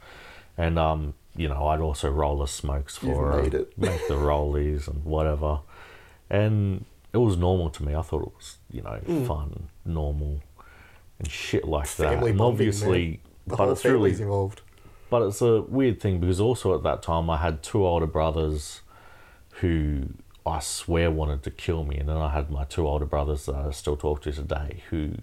And 0.58 0.78
um, 0.78 1.14
you 1.36 1.48
know, 1.48 1.66
I'd 1.68 1.80
also 1.80 2.10
roll 2.10 2.38
the 2.38 2.46
smokes 2.46 2.96
for 2.96 3.32
her, 3.32 3.42
made 3.42 3.54
it. 3.54 3.76
make 3.78 4.06
the 4.08 4.14
rollies 4.14 4.88
and 4.88 5.04
whatever. 5.04 5.60
And 6.28 6.84
it 7.12 7.18
was 7.18 7.36
normal 7.36 7.70
to 7.70 7.84
me. 7.84 7.94
I 7.94 8.02
thought 8.02 8.22
it 8.22 8.32
was, 8.34 8.56
you 8.70 8.82
know, 8.82 8.98
fun, 9.26 9.68
normal, 9.84 10.40
and 11.18 11.30
shit 11.30 11.66
like 11.66 11.88
that. 11.96 12.08
Family 12.14 12.30
And 12.30 12.38
bonding, 12.38 12.54
obviously. 12.68 13.20
The 13.46 13.50
but 13.50 13.56
whole 13.58 13.72
it's 13.72 13.84
really 13.84 13.94
family's 13.96 14.20
involved. 14.20 14.60
but 15.10 15.22
it's 15.22 15.42
a 15.42 15.62
weird 15.62 16.00
thing 16.00 16.20
because 16.20 16.40
also 16.40 16.74
at 16.74 16.82
that 16.84 17.02
time 17.02 17.28
I 17.28 17.36
had 17.38 17.62
two 17.62 17.84
older 17.86 18.06
brothers 18.06 18.80
who 19.60 20.04
I 20.44 20.58
swear 20.60 21.10
wanted 21.10 21.42
to 21.44 21.50
kill 21.50 21.84
me, 21.84 21.96
and 21.98 22.08
then 22.08 22.16
I 22.16 22.30
had 22.30 22.50
my 22.50 22.64
two 22.64 22.86
older 22.86 23.04
brothers 23.06 23.46
that 23.46 23.54
I 23.54 23.70
still 23.70 23.96
talk 23.96 24.22
to 24.22 24.32
today 24.32 24.82
who 24.90 25.14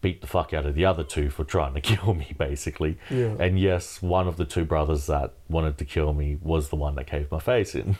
beat 0.00 0.20
the 0.20 0.26
fuck 0.26 0.52
out 0.52 0.66
of 0.66 0.74
the 0.74 0.84
other 0.84 1.02
two 1.04 1.30
for 1.30 1.44
trying 1.44 1.74
to 1.74 1.80
kill 1.92 2.14
me, 2.14 2.34
basically. 2.38 2.98
Yeah. 3.10 3.34
And 3.38 3.58
yes, 3.58 4.00
one 4.02 4.26
of 4.28 4.36
the 4.36 4.44
two 4.44 4.64
brothers 4.64 5.06
that 5.06 5.32
wanted 5.48 5.78
to 5.78 5.84
kill 5.84 6.12
me 6.14 6.38
was 6.42 6.68
the 6.68 6.76
one 6.76 6.94
that 6.96 7.06
caved 7.06 7.30
my 7.30 7.38
face 7.40 7.74
in. 7.74 7.96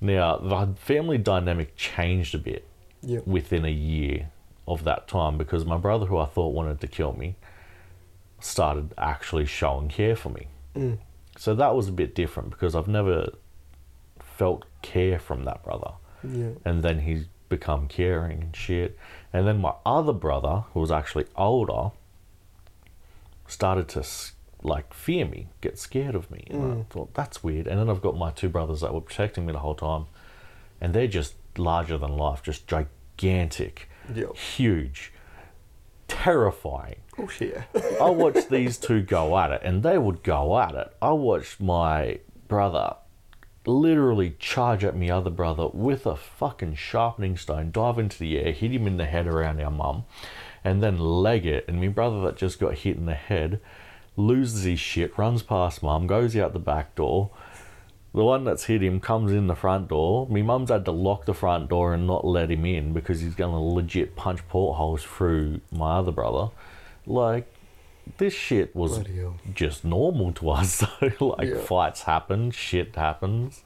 Now, 0.00 0.36
the 0.38 0.74
family 0.76 1.18
dynamic 1.18 1.76
changed 1.76 2.34
a 2.34 2.38
bit 2.38 2.66
Yeah. 3.02 3.20
within 3.26 3.64
a 3.64 3.70
year 3.70 4.30
of 4.66 4.84
that 4.84 5.08
time 5.08 5.38
because 5.38 5.64
my 5.64 5.76
brother, 5.78 6.06
who 6.06 6.18
I 6.18 6.26
thought 6.26 6.52
wanted 6.54 6.80
to 6.80 6.86
kill 6.86 7.12
me, 7.12 7.36
started 8.40 8.92
actually 8.98 9.46
showing 9.46 9.88
care 9.88 10.16
for 10.16 10.28
me. 10.30 10.48
Mm. 10.76 10.98
So 11.38 11.54
that 11.54 11.74
was 11.74 11.88
a 11.88 11.92
bit 11.92 12.14
different 12.14 12.50
because 12.50 12.74
I've 12.74 12.88
never 12.88 13.28
felt 14.36 14.64
care 14.82 15.18
from 15.18 15.44
that 15.44 15.62
brother. 15.62 15.92
Yeah. 16.22 16.50
And 16.64 16.82
then 16.82 17.00
he's 17.00 17.26
become 17.48 17.86
caring 17.88 18.42
and 18.42 18.56
shit. 18.56 18.98
And 19.32 19.46
then 19.46 19.60
my 19.60 19.74
other 19.84 20.12
brother, 20.12 20.64
who 20.72 20.80
was 20.80 20.90
actually 20.90 21.26
older, 21.36 21.90
started 23.46 23.88
to 23.88 24.04
like 24.62 24.94
fear 24.94 25.26
me, 25.26 25.48
get 25.60 25.78
scared 25.78 26.14
of 26.14 26.30
me. 26.30 26.46
And 26.50 26.62
I 26.62 26.74
mm. 26.76 26.88
thought 26.88 27.14
that's 27.14 27.44
weird. 27.44 27.66
And 27.66 27.78
then 27.78 27.90
I've 27.90 28.00
got 28.00 28.16
my 28.16 28.30
two 28.30 28.48
brothers 28.48 28.80
that 28.80 28.94
were 28.94 29.00
protecting 29.00 29.46
me 29.46 29.52
the 29.52 29.58
whole 29.58 29.74
time, 29.74 30.06
and 30.80 30.94
they're 30.94 31.06
just 31.06 31.34
larger 31.56 31.98
than 31.98 32.16
life, 32.16 32.42
just 32.42 32.66
gigantic, 32.66 33.88
Yeah. 34.12 34.32
huge, 34.32 35.12
terrifying. 36.08 36.96
Oh, 37.18 37.28
shit. 37.28 37.62
I 38.00 38.10
watched 38.10 38.48
these 38.50 38.78
two 38.78 39.02
go 39.02 39.38
at 39.38 39.52
it, 39.52 39.60
and 39.62 39.82
they 39.82 39.98
would 39.98 40.22
go 40.22 40.58
at 40.58 40.74
it. 40.74 40.92
I 41.00 41.12
watched 41.12 41.60
my 41.60 42.18
brother 42.48 42.96
literally 43.66 44.36
charge 44.38 44.84
at 44.84 44.96
me 44.96 45.10
other 45.10 45.30
brother 45.30 45.68
with 45.68 46.06
a 46.06 46.16
fucking 46.16 46.74
sharpening 46.74 47.36
stone, 47.36 47.70
dive 47.70 47.98
into 47.98 48.18
the 48.18 48.38
air, 48.38 48.52
hit 48.52 48.72
him 48.72 48.86
in 48.86 48.96
the 48.96 49.06
head 49.06 49.26
around 49.26 49.60
our 49.60 49.70
mum, 49.70 50.04
and 50.62 50.82
then 50.82 50.98
leg 50.98 51.46
it. 51.46 51.64
And 51.68 51.80
my 51.80 51.88
brother 51.88 52.20
that 52.22 52.36
just 52.36 52.60
got 52.60 52.74
hit 52.74 52.96
in 52.96 53.06
the 53.06 53.14
head 53.14 53.60
loses 54.16 54.64
his 54.64 54.80
shit, 54.80 55.16
runs 55.18 55.42
past 55.42 55.82
mum, 55.82 56.06
goes 56.06 56.36
out 56.36 56.52
the 56.52 56.58
back 56.58 56.94
door. 56.94 57.30
The 58.12 58.24
one 58.24 58.44
that's 58.44 58.64
hit 58.64 58.82
him 58.82 59.00
comes 59.00 59.32
in 59.32 59.48
the 59.48 59.56
front 59.56 59.88
door. 59.88 60.28
My 60.28 60.42
mum's 60.42 60.70
had 60.70 60.84
to 60.84 60.92
lock 60.92 61.24
the 61.24 61.34
front 61.34 61.68
door 61.68 61.92
and 61.94 62.06
not 62.06 62.24
let 62.24 62.50
him 62.50 62.64
in 62.64 62.92
because 62.92 63.20
he's 63.20 63.34
going 63.34 63.50
to 63.50 63.58
legit 63.58 64.14
punch 64.14 64.46
portholes 64.48 65.02
through 65.02 65.60
my 65.72 65.98
other 65.98 66.12
brother. 66.12 66.52
Like, 67.06 67.52
this 68.18 68.32
shit 68.34 68.74
was 68.76 69.00
just 69.54 69.84
normal 69.84 70.32
to 70.34 70.50
us. 70.50 70.84
So, 71.18 71.34
like, 71.38 71.48
Yeah. 71.48 71.58
fights 71.60 72.02
happen, 72.02 72.50
shit 72.50 72.94
happens, 72.96 73.62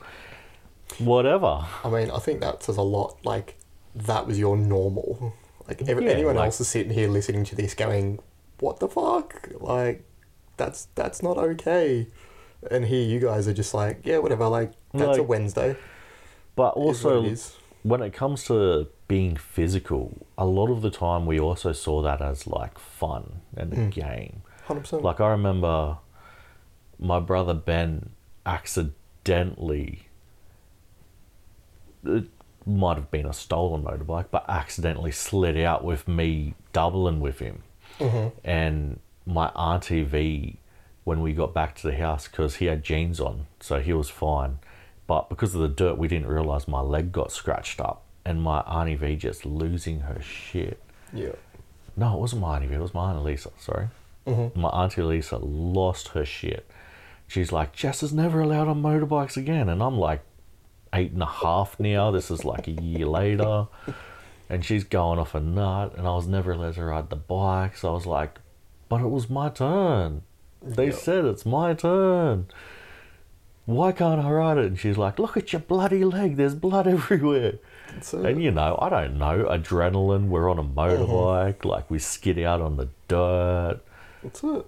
whatever. 0.98 1.66
I 1.84 1.90
mean, 1.90 2.10
I 2.10 2.18
think 2.18 2.40
that 2.40 2.62
says 2.62 2.76
a 2.76 2.82
lot. 2.82 3.16
Like, 3.24 3.56
that 3.94 4.26
was 4.26 4.38
your 4.38 4.56
normal. 4.56 5.34
Like, 5.66 5.82
every, 5.88 6.06
Yeah, 6.06 6.12
anyone 6.12 6.36
like- 6.36 6.46
else 6.46 6.60
is 6.60 6.68
sitting 6.68 6.92
here 6.92 7.08
listening 7.08 7.44
to 7.44 7.54
this 7.56 7.74
going, 7.74 8.20
what 8.60 8.80
the 8.80 8.88
fuck? 8.88 9.48
Like, 9.60 10.04
that's 10.56 10.88
that's 10.94 11.22
not 11.22 11.38
okay. 11.38 12.08
And 12.70 12.84
here 12.86 13.04
you 13.04 13.20
guys 13.20 13.46
are 13.46 13.52
just 13.54 13.72
like, 13.74 14.00
yeah, 14.04 14.18
whatever. 14.18 14.48
Like, 14.48 14.72
that's 14.92 15.18
a 15.18 15.22
Wednesday. 15.22 15.76
But 16.56 16.70
also. 16.70 17.22
When 17.82 18.02
it 18.02 18.12
comes 18.12 18.44
to 18.44 18.88
being 19.06 19.36
physical, 19.36 20.26
a 20.36 20.44
lot 20.44 20.70
of 20.70 20.82
the 20.82 20.90
time 20.90 21.24
we 21.26 21.38
also 21.40 21.72
saw 21.72 22.02
that 22.02 22.20
as 22.20 22.46
like 22.46 22.78
fun 22.78 23.40
and 23.56 23.72
a 23.72 23.76
Mm. 23.76 23.90
game. 23.90 24.42
100%. 24.66 25.02
Like 25.02 25.20
I 25.20 25.28
remember 25.30 25.98
my 26.98 27.20
brother 27.20 27.54
Ben 27.54 28.10
accidentally 28.44 30.02
it 32.04 32.24
might 32.66 32.96
have 32.96 33.10
been 33.10 33.26
a 33.26 33.32
stolen 33.32 33.82
motorbike, 33.82 34.26
but 34.30 34.44
accidentally 34.48 35.10
slid 35.10 35.56
out 35.58 35.82
with 35.84 36.06
me 36.06 36.54
doubling 36.72 37.20
with 37.20 37.38
him. 37.38 37.62
Mhm. 37.98 38.32
And 38.44 39.00
my 39.26 39.48
auntie 39.48 40.02
V, 40.04 40.58
when 41.04 41.20
we 41.22 41.32
got 41.32 41.52
back 41.54 41.74
to 41.76 41.86
the 41.86 41.96
house, 41.96 42.28
because 42.28 42.56
he 42.56 42.66
had 42.66 42.82
jeans 42.84 43.20
on, 43.20 43.46
so 43.60 43.80
he 43.80 43.92
was 43.92 44.10
fine. 44.10 44.58
But 45.08 45.28
because 45.28 45.54
of 45.56 45.60
the 45.60 45.68
dirt, 45.68 45.98
we 45.98 46.06
didn't 46.06 46.28
realize 46.28 46.68
my 46.68 46.80
leg 46.80 47.10
got 47.10 47.32
scratched 47.32 47.80
up, 47.80 48.02
and 48.24 48.40
my 48.40 48.60
auntie 48.60 48.94
V 48.94 49.16
just 49.16 49.44
losing 49.44 50.00
her 50.00 50.20
shit. 50.22 50.80
Yeah. 51.12 51.32
No, 51.96 52.14
it 52.14 52.20
wasn't 52.20 52.42
my 52.42 52.54
auntie 52.56 52.68
V, 52.68 52.74
it 52.76 52.80
was 52.80 52.94
my 52.94 53.10
auntie 53.10 53.24
Lisa, 53.24 53.50
sorry. 53.58 53.88
Mhm. 54.26 54.54
My 54.54 54.68
auntie 54.68 55.02
Lisa 55.02 55.38
lost 55.38 56.08
her 56.08 56.24
shit. 56.24 56.70
She's 57.26 57.50
like, 57.52 57.72
Jess 57.72 58.02
is 58.02 58.12
never 58.12 58.40
allowed 58.40 58.68
on 58.68 58.82
motorbikes 58.82 59.36
again. 59.36 59.68
And 59.68 59.82
I'm 59.82 59.98
like, 59.98 60.20
eight 60.94 61.12
and 61.12 61.22
a 61.22 61.26
half 61.26 61.78
now. 61.80 62.10
This 62.10 62.30
is 62.30 62.44
like 62.44 62.68
a 62.68 62.72
year 62.72 63.06
later. 63.06 63.66
And 64.48 64.64
she's 64.64 64.84
going 64.84 65.18
off 65.18 65.34
a 65.34 65.40
nut. 65.40 65.94
And 65.98 66.06
I 66.06 66.12
was 66.14 66.26
never 66.26 66.52
allowed 66.52 66.74
to 66.76 66.84
ride 66.84 67.10
the 67.10 67.16
bike. 67.16 67.76
So 67.76 67.90
I 67.90 67.92
was 67.92 68.06
like, 68.06 68.38
but 68.88 69.00
it 69.02 69.08
was 69.10 69.28
my 69.28 69.48
turn. 69.50 70.22
They 70.62 70.86
Yeah. 70.86 70.92
said 70.94 71.24
it's 71.26 71.44
my 71.44 71.74
turn. 71.74 72.46
Why 73.68 73.92
can't 73.92 74.18
I 74.18 74.30
ride 74.30 74.56
it? 74.56 74.64
And 74.64 74.78
she's 74.78 74.96
like, 74.96 75.18
look 75.18 75.36
at 75.36 75.52
your 75.52 75.60
bloody 75.60 76.02
leg. 76.02 76.36
There's 76.36 76.54
blood 76.54 76.86
everywhere. 76.96 77.58
And 78.14 78.42
you 78.42 78.50
know, 78.50 78.78
I 78.80 78.88
don't 78.88 79.18
know, 79.18 79.44
adrenaline. 79.44 80.28
We're 80.28 80.50
on 80.50 80.58
a 80.58 80.64
motorbike, 80.64 81.58
uh-huh. 81.58 81.68
like 81.68 81.90
we 81.90 81.98
skid 81.98 82.38
out 82.38 82.62
on 82.62 82.78
the 82.78 82.88
dirt. 83.08 83.80
That's 84.22 84.42
it. 84.42 84.66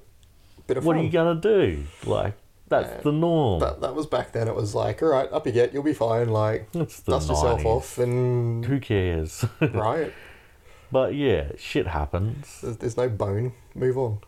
Bit 0.67 0.77
of 0.77 0.85
What 0.85 0.97
fun. 0.97 1.01
are 1.01 1.07
you 1.07 1.11
gonna 1.11 1.41
do? 1.41 1.85
Like 2.05 2.35
that's 2.69 2.91
Yeah, 2.91 3.01
the 3.01 3.13
norm. 3.13 3.61
That, 3.61 3.81
that 3.81 3.95
was 3.95 4.07
back 4.07 4.33
then. 4.33 4.49
It 4.49 4.55
was 4.55 4.75
like, 4.75 5.03
all 5.03 5.09
right, 5.09 5.33
up 5.33 5.47
you 5.47 5.53
get, 5.53 5.73
you'll 5.73 5.83
be 5.83 5.95
fine. 5.95 6.29
Like, 6.29 6.71
dust 6.73 7.09
yourself 7.09 7.65
off 7.65 7.97
and 7.97 8.67
Who 8.67 8.81
cares? 8.81 9.47
right. 9.63 10.13
but 10.93 11.15
yeah, 11.15 11.53
shit 11.57 11.87
happens. 11.87 12.61
There's, 12.61 12.77
there's 12.77 12.97
no 12.99 13.09
bone. 13.09 13.53
Move 13.75 13.97
on. 13.97 14.19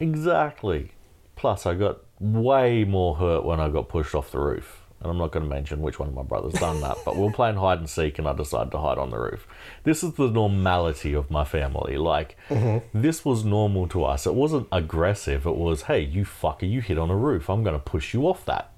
Exactly. 0.00 0.90
Plus, 1.36 1.66
I 1.66 1.74
got 1.74 2.00
way 2.18 2.84
more 2.84 3.14
hurt 3.16 3.44
when 3.44 3.60
I 3.60 3.68
got 3.68 3.88
pushed 3.88 4.14
off 4.14 4.30
the 4.30 4.38
roof. 4.38 4.82
And 5.00 5.10
I'm 5.10 5.18
not 5.18 5.30
going 5.30 5.44
to 5.44 5.48
mention 5.48 5.82
which 5.82 5.98
one 5.98 6.08
of 6.08 6.14
my 6.14 6.22
brothers 6.22 6.54
done 6.54 6.80
that, 6.80 6.96
but 7.04 7.16
we 7.16 7.22
were 7.22 7.30
playing 7.30 7.56
hide 7.56 7.78
and 7.78 7.88
seek, 7.88 8.18
and 8.18 8.26
I 8.26 8.32
decided 8.32 8.70
to 8.72 8.78
hide 8.78 8.96
on 8.96 9.10
the 9.10 9.18
roof. 9.18 9.46
This 9.84 10.02
is 10.02 10.14
the 10.14 10.30
normality 10.30 11.12
of 11.12 11.30
my 11.30 11.44
family. 11.44 11.98
Like, 11.98 12.38
mm-hmm. 12.48 12.98
this 12.98 13.22
was 13.22 13.44
normal 13.44 13.88
to 13.88 14.04
us. 14.04 14.26
It 14.26 14.34
wasn't 14.34 14.68
aggressive. 14.72 15.46
It 15.46 15.56
was, 15.56 15.82
hey, 15.82 16.00
you 16.00 16.24
fucker, 16.24 16.68
you 16.68 16.80
hit 16.80 16.96
on 16.96 17.10
a 17.10 17.16
roof. 17.16 17.50
I'm 17.50 17.62
going 17.62 17.76
to 17.76 17.84
push 17.84 18.14
you 18.14 18.26
off 18.26 18.46
that. 18.46 18.72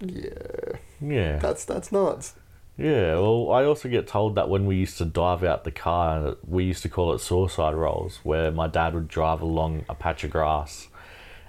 Yeah. 0.00 0.76
Yeah. 1.00 1.38
That's 1.38 1.64
that's 1.64 1.90
nuts. 1.90 2.34
Yeah, 2.76 3.14
well, 3.14 3.52
I 3.52 3.64
also 3.64 3.88
get 3.88 4.08
told 4.08 4.34
that 4.34 4.48
when 4.48 4.66
we 4.66 4.76
used 4.76 4.98
to 4.98 5.04
dive 5.04 5.44
out 5.44 5.62
the 5.62 5.70
car, 5.70 6.36
we 6.46 6.64
used 6.64 6.82
to 6.82 6.88
call 6.88 7.14
it 7.14 7.20
suicide 7.20 7.74
rolls, 7.74 8.18
where 8.24 8.50
my 8.50 8.66
dad 8.66 8.94
would 8.94 9.06
drive 9.06 9.40
along 9.40 9.84
a 9.88 9.94
patch 9.94 10.24
of 10.24 10.30
grass 10.32 10.88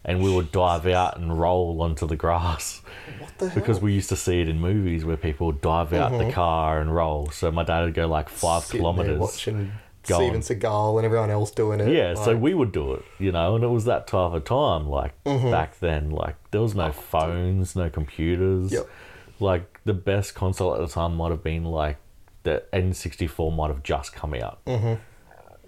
and 0.05 0.21
we 0.21 0.33
would 0.33 0.51
dive 0.51 0.85
out 0.87 1.17
and 1.17 1.37
roll 1.39 1.81
onto 1.81 2.05
the 2.07 2.15
grass 2.15 2.81
What 3.19 3.37
the 3.39 3.49
hell? 3.49 3.55
because 3.55 3.81
we 3.81 3.91
used 3.93 4.09
to 4.09 4.15
see 4.15 4.39
it 4.41 4.47
in 4.47 4.59
movies 4.59 5.03
where 5.03 5.17
people 5.17 5.47
would 5.47 5.61
dive 5.61 5.91
out 5.93 6.11
the 6.17 6.31
car 6.31 6.79
and 6.79 6.93
roll. 6.95 7.29
So 7.31 7.51
my 7.51 7.63
dad 7.63 7.83
would 7.83 7.93
go 7.95 8.07
like 8.07 8.29
five 8.29 8.63
Sitting 8.63 8.81
kilometers. 8.81 9.19
watching 9.19 9.71
going. 10.07 10.41
Steven 10.43 10.59
Seagal 10.61 10.97
and 10.97 11.05
everyone 11.05 11.31
else 11.31 11.49
doing 11.51 11.79
it. 11.79 11.91
Yeah, 11.91 12.13
so 12.13 12.35
we 12.37 12.53
would 12.53 12.71
do 12.71 12.93
it, 12.93 13.03
you 13.17 13.31
know, 13.31 13.55
and 13.55 13.63
it 13.63 13.67
was 13.69 13.85
that 13.85 14.05
type 14.07 14.33
of 14.33 14.43
time. 14.45 14.87
Like 14.87 15.13
Mm-hmm. 15.25 15.49
back 15.51 15.79
then, 15.79 16.11
like 16.11 16.35
there 16.51 16.61
was 16.61 16.75
no 16.75 16.91
phones, 16.91 17.75
no 17.75 17.89
computers. 17.89 18.71
Yep. 18.71 18.87
Like 19.39 19.79
the 19.83 19.93
best 19.95 20.35
console 20.35 20.75
at 20.75 20.79
the 20.81 20.87
time 20.87 21.15
might 21.15 21.31
have 21.31 21.43
been 21.43 21.63
like 21.65 21.97
the 22.43 22.63
N64 22.71 23.55
might 23.55 23.67
have 23.69 23.81
just 23.81 24.13
come 24.13 24.35
out. 24.35 24.63
Mm-hmm. 24.65 24.93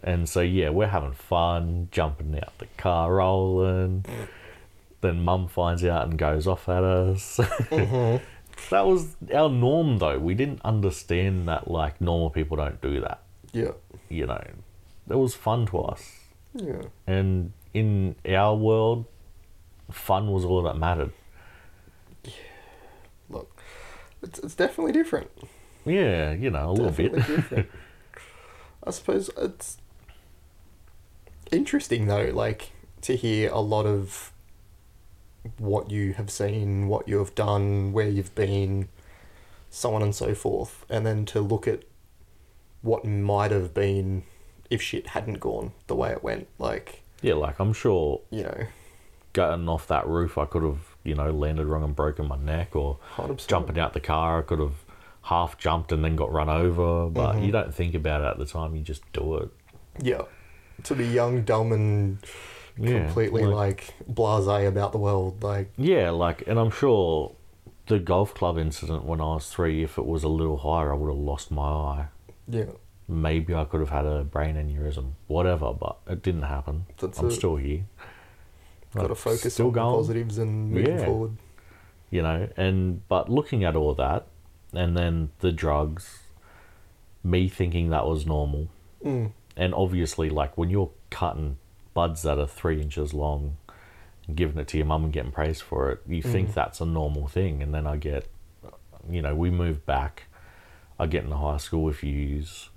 And 0.04 0.28
so 0.30 0.42
yeah, 0.42 0.70
we're 0.70 0.88
having 0.88 1.14
fun, 1.14 1.90
jumping 1.92 2.36
out 2.38 2.58
the 2.60 2.68
car, 2.78 3.16
rolling. 3.16 4.06
Then 5.02 5.24
mum 5.24 5.48
finds 5.48 5.84
out 5.84 6.08
and 6.08 6.18
goes 6.18 6.48
off 6.48 6.68
at 6.70 6.84
us. 6.84 7.40
Mm-hmm. 7.68 8.24
that 8.72 8.86
was 8.88 9.16
our 9.34 9.50
norm, 9.50 10.00
though. 10.00 10.18
We 10.18 10.34
didn't 10.34 10.62
understand 10.66 11.48
that 11.48 11.70
like 11.70 12.02
normal 12.02 12.30
people 12.32 12.58
don't 12.58 12.82
do 12.82 13.00
that. 13.02 13.22
Yeah. 13.54 13.72
You 14.10 14.26
know, 14.26 14.44
it 15.10 15.16
was 15.16 15.36
fun 15.36 15.66
to 15.68 15.80
us 15.80 16.20
Yeah. 16.54 16.82
and 17.06 17.52
in 17.74 18.16
our 18.28 18.56
world 18.56 19.06
fun 19.92 20.32
was 20.32 20.44
all 20.44 20.64
that 20.64 20.78
mattered. 20.78 21.12
Look, 23.30 23.56
it's, 24.22 24.40
it's 24.40 24.56
definitely 24.56 24.94
different. 24.94 25.30
Yeah, 25.86 26.32
you 26.34 26.50
know, 26.50 26.70
a 26.70 26.72
little 26.72 26.92
bit. 26.92 27.14
different. 27.28 27.70
I 28.84 28.92
suppose 28.92 29.30
it's 29.38 29.78
interesting 31.52 32.08
though, 32.08 32.32
like 32.34 32.72
to 33.02 33.16
hear 33.16 33.50
a 33.52 33.60
lot 33.60 33.86
of 33.86 34.32
what 35.58 35.90
you 35.92 36.14
have 36.14 36.30
seen, 36.30 36.88
what 36.88 37.08
you 37.08 37.18
have 37.20 37.34
done, 37.36 37.94
where 37.94 38.08
you've 38.10 38.36
been, 38.36 38.90
so 39.70 39.94
on 39.94 40.02
and 40.02 40.14
so 40.14 40.34
forth, 40.36 40.86
and 40.90 41.06
then 41.06 41.26
to 41.26 41.42
look 41.42 41.68
at 41.68 41.84
what 42.82 43.06
might 43.06 43.52
have 43.52 43.74
been 43.74 44.24
if 44.70 44.82
shit 44.82 45.08
hadn't 45.08 45.40
gone 45.40 45.72
the 45.88 45.96
way 45.96 46.12
it 46.12 46.24
went. 46.24 46.48
Like, 46.60 47.02
yeah, 47.22 47.36
like 47.36 47.60
I'm 47.60 47.74
sure 47.74 48.22
you 48.30 48.44
know, 48.44 48.66
getting 49.34 49.70
off 49.70 49.88
that 49.88 50.08
roof, 50.08 50.38
I 50.38 50.46
could 50.46 50.64
have, 50.64 50.96
you 51.04 51.16
know, 51.16 51.32
landed 51.32 51.66
wrong 51.68 51.84
and 51.84 51.96
broken 51.96 52.28
my 52.28 52.38
neck, 52.38 52.76
or 52.76 52.98
100%. 53.16 53.48
jumping 53.48 53.80
out 53.80 53.94
the 53.94 54.00
car, 54.00 54.40
I 54.40 54.42
could 54.42 54.60
have 54.60 54.84
half 55.24 55.58
jumped 55.58 55.92
and 55.92 56.04
then 56.04 56.16
got 56.16 56.32
run 56.32 56.50
over. 56.50 57.10
But 57.10 57.36
Mhm. 57.36 57.46
you 57.46 57.52
don't 57.52 57.74
think 57.74 57.94
about 57.94 58.22
it 58.22 58.26
at 58.26 58.38
the 58.38 58.46
time; 58.46 58.76
you 58.76 58.82
just 58.82 59.10
do 59.14 59.36
it. 59.38 59.50
Yeah. 60.02 60.24
To 60.84 60.96
be 60.96 61.06
young, 61.06 61.42
dumb, 61.44 61.72
and 61.72 62.18
Yeah, 62.78 63.06
completely 63.06 63.44
like- 63.46 63.94
like 64.08 64.16
blasé 64.16 64.68
about 64.68 64.92
the 64.92 64.98
world, 65.00 65.44
like 65.44 65.72
Yeah, 65.78 66.12
like, 66.12 66.48
and 66.48 66.60
I'm 66.60 66.70
sure 66.72 67.34
the 67.88 68.00
golf 68.00 68.34
club 68.36 68.58
incident 68.58 69.04
when 69.06 69.20
I 69.22 69.34
was 69.36 69.50
three, 69.50 69.84
if 69.84 69.98
it 69.98 70.06
was 70.06 70.24
a 70.24 70.28
little 70.30 70.58
higher, 70.58 70.94
I 70.94 70.96
would 70.96 71.10
have 71.10 71.18
lost 71.18 71.52
my 71.52 71.64
eye. 71.68 72.06
yeah, 72.48 72.66
Maybe 73.10 73.56
I 73.56 73.64
could 73.64 73.80
have 73.80 73.90
had 73.90 74.06
a 74.06 74.24
brain 74.26 74.56
aneurysm, 74.56 75.12
whatever, 75.28 75.74
but 75.74 75.98
it 76.08 76.22
didn't 76.22 76.44
happen. 76.44 76.86
That's 77.00 77.18
I'm 77.20 77.28
it. 77.28 77.32
still 77.32 77.56
here. 77.56 77.86
got 78.94 79.08
to 79.08 79.16
focus 79.16 79.54
still 79.54 79.68
on 79.68 79.74
going, 79.74 79.96
positives 79.96 80.38
and 80.38 80.72
moving 80.72 80.98
Yeah. 81.00 81.06
forward. 81.06 81.38
you 82.10 82.22
know. 82.22 82.48
And 82.58 83.08
but 83.10 83.30
looking 83.30 83.64
at 83.64 83.76
all 83.76 83.94
that, 83.96 84.26
and 84.74 84.98
then 84.98 85.30
the 85.40 85.52
drugs, 85.52 86.20
me 87.24 87.48
thinking 87.50 87.90
that 87.90 88.06
was 88.08 88.26
normal, 88.26 88.68
Mm. 89.04 89.32
And 89.58 89.74
obviously, 89.74 90.30
like 90.30 90.58
when 90.58 90.70
you're 90.70 90.92
cutting 91.10 91.58
buds 91.94 92.22
that 92.22 92.38
are 92.40 92.48
three 92.48 92.82
inches 92.82 93.14
long, 93.14 93.58
and 94.28 94.36
giving 94.38 94.58
it 94.60 94.68
to 94.70 94.78
your 94.78 94.86
mum 94.86 95.04
and 95.06 95.12
getting 95.14 95.32
praised 95.32 95.62
for 95.64 95.90
it, 95.92 96.02
you 96.08 96.22
think 96.22 96.50
Mhm. 96.50 96.54
that's 96.54 96.80
a 96.82 96.86
normal 96.86 97.28
thing. 97.28 97.62
And 97.64 97.74
then 97.74 97.86
I 97.88 97.98
get, 97.98 98.28
you 99.10 99.22
know, 99.22 99.36
we 99.36 99.50
move 99.50 99.86
back. 99.86 100.24
I 101.00 101.08
get 101.08 101.24
into 101.24 101.38
high 101.38 101.58
school 101.58 101.84
with 101.84 102.04
yous, 102.04 102.70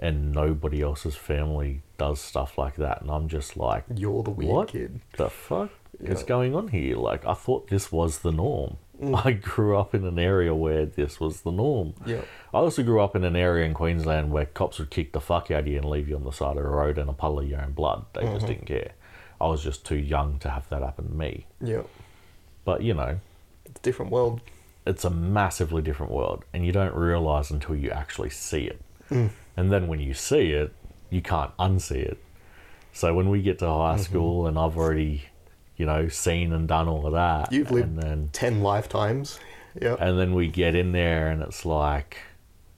and 0.00 0.32
nobody 0.32 0.82
else's 0.82 1.16
family 1.16 1.82
does 1.98 2.20
stuff 2.20 2.58
like 2.58 2.74
that, 2.76 3.00
and 3.02 3.10
I'm 3.10 3.28
just 3.28 3.56
like, 3.56 3.84
You're 3.94 4.22
the 4.22 4.30
weird 4.30 4.50
What? 4.52 4.68
kid. 4.68 5.00
the 5.16 5.30
fuck 5.30 5.70
is 6.00 6.22
going 6.24 6.54
on 6.56 6.68
here? 6.68 6.96
Like, 6.96 7.24
I 7.26 7.34
thought 7.34 7.68
this 7.68 7.92
was 7.92 8.20
the 8.20 8.32
norm. 8.32 8.78
Mm. 9.02 9.26
I 9.26 9.32
grew 9.32 9.76
up 9.76 9.94
in 9.94 10.04
an 10.04 10.18
area 10.18 10.54
where 10.54 10.86
this 10.86 11.18
was 11.18 11.40
the 11.40 11.50
norm. 11.50 11.94
Yeah, 12.06 12.20
I 12.52 12.58
also 12.58 12.82
grew 12.84 13.00
up 13.00 13.16
in 13.16 13.24
an 13.24 13.34
area 13.36 13.66
in 13.66 13.74
Queensland 13.74 14.30
where 14.30 14.46
cops 14.46 14.78
would 14.78 14.90
kick 14.90 15.12
the 15.12 15.20
fuck 15.20 15.50
out 15.50 15.60
of 15.60 15.66
you 15.66 15.76
and 15.78 15.84
leave 15.90 16.08
you 16.08 16.14
on 16.16 16.22
the 16.24 16.30
side 16.30 16.56
of 16.56 16.62
the 16.62 16.68
road 16.68 16.96
in 16.98 17.08
a 17.08 17.12
puddle 17.12 17.40
of 17.40 17.48
your 17.48 17.60
own 17.60 17.72
blood. 17.72 18.04
They 18.12 18.22
just 18.22 18.44
Mhm. 18.46 18.48
didn't 18.48 18.66
care. 18.66 18.92
I 19.40 19.48
was 19.48 19.62
just 19.64 19.84
too 19.84 19.96
young 19.96 20.38
to 20.38 20.50
have 20.50 20.68
that 20.68 20.82
happen 20.82 21.08
to 21.08 21.14
me. 21.14 21.46
yeah. 21.60 21.82
But, 22.64 22.82
you 22.82 22.94
know, 22.94 23.18
It's 23.66 23.80
a 23.80 23.82
different 23.82 24.10
world. 24.12 24.40
it's 24.86 25.04
a 25.04 25.10
massively 25.10 25.82
different 25.82 26.12
world, 26.12 26.44
and 26.52 26.64
you 26.64 26.70
don't 26.72 26.94
realize 26.94 27.50
until 27.50 27.74
you 27.74 27.90
actually 27.90 28.30
see 28.30 28.64
it. 28.66 28.80
Mm. 29.10 29.30
And 29.56 29.72
then 29.72 29.86
when 29.88 30.00
you 30.00 30.14
see 30.14 30.52
it, 30.52 30.72
you 31.10 31.20
can't 31.20 31.54
unsee 31.58 31.96
it. 32.04 32.18
So 32.92 33.12
when 33.12 33.28
we 33.28 33.42
get 33.42 33.58
to 33.58 33.66
high 33.66 33.94
Mm-hmm. 33.94 34.02
school 34.02 34.46
and 34.46 34.56
I've 34.58 34.76
already, 34.78 35.24
you 35.76 35.86
know, 35.86 36.08
seen 36.08 36.52
and 36.52 36.68
done 36.68 36.88
all 36.88 37.06
of 37.06 37.12
that, 37.12 37.52
You've 37.52 37.70
lived- 37.70 37.88
and 37.88 37.98
then 38.02 38.28
Ten 38.32 38.62
lifetimes. 38.62 39.38
Yeah. 39.80 39.96
and 39.98 40.18
then 40.18 40.34
we 40.34 40.46
get 40.46 40.76
in 40.76 40.92
there 40.92 41.28
and 41.28 41.42
it's 41.42 41.64
like, 41.66 42.18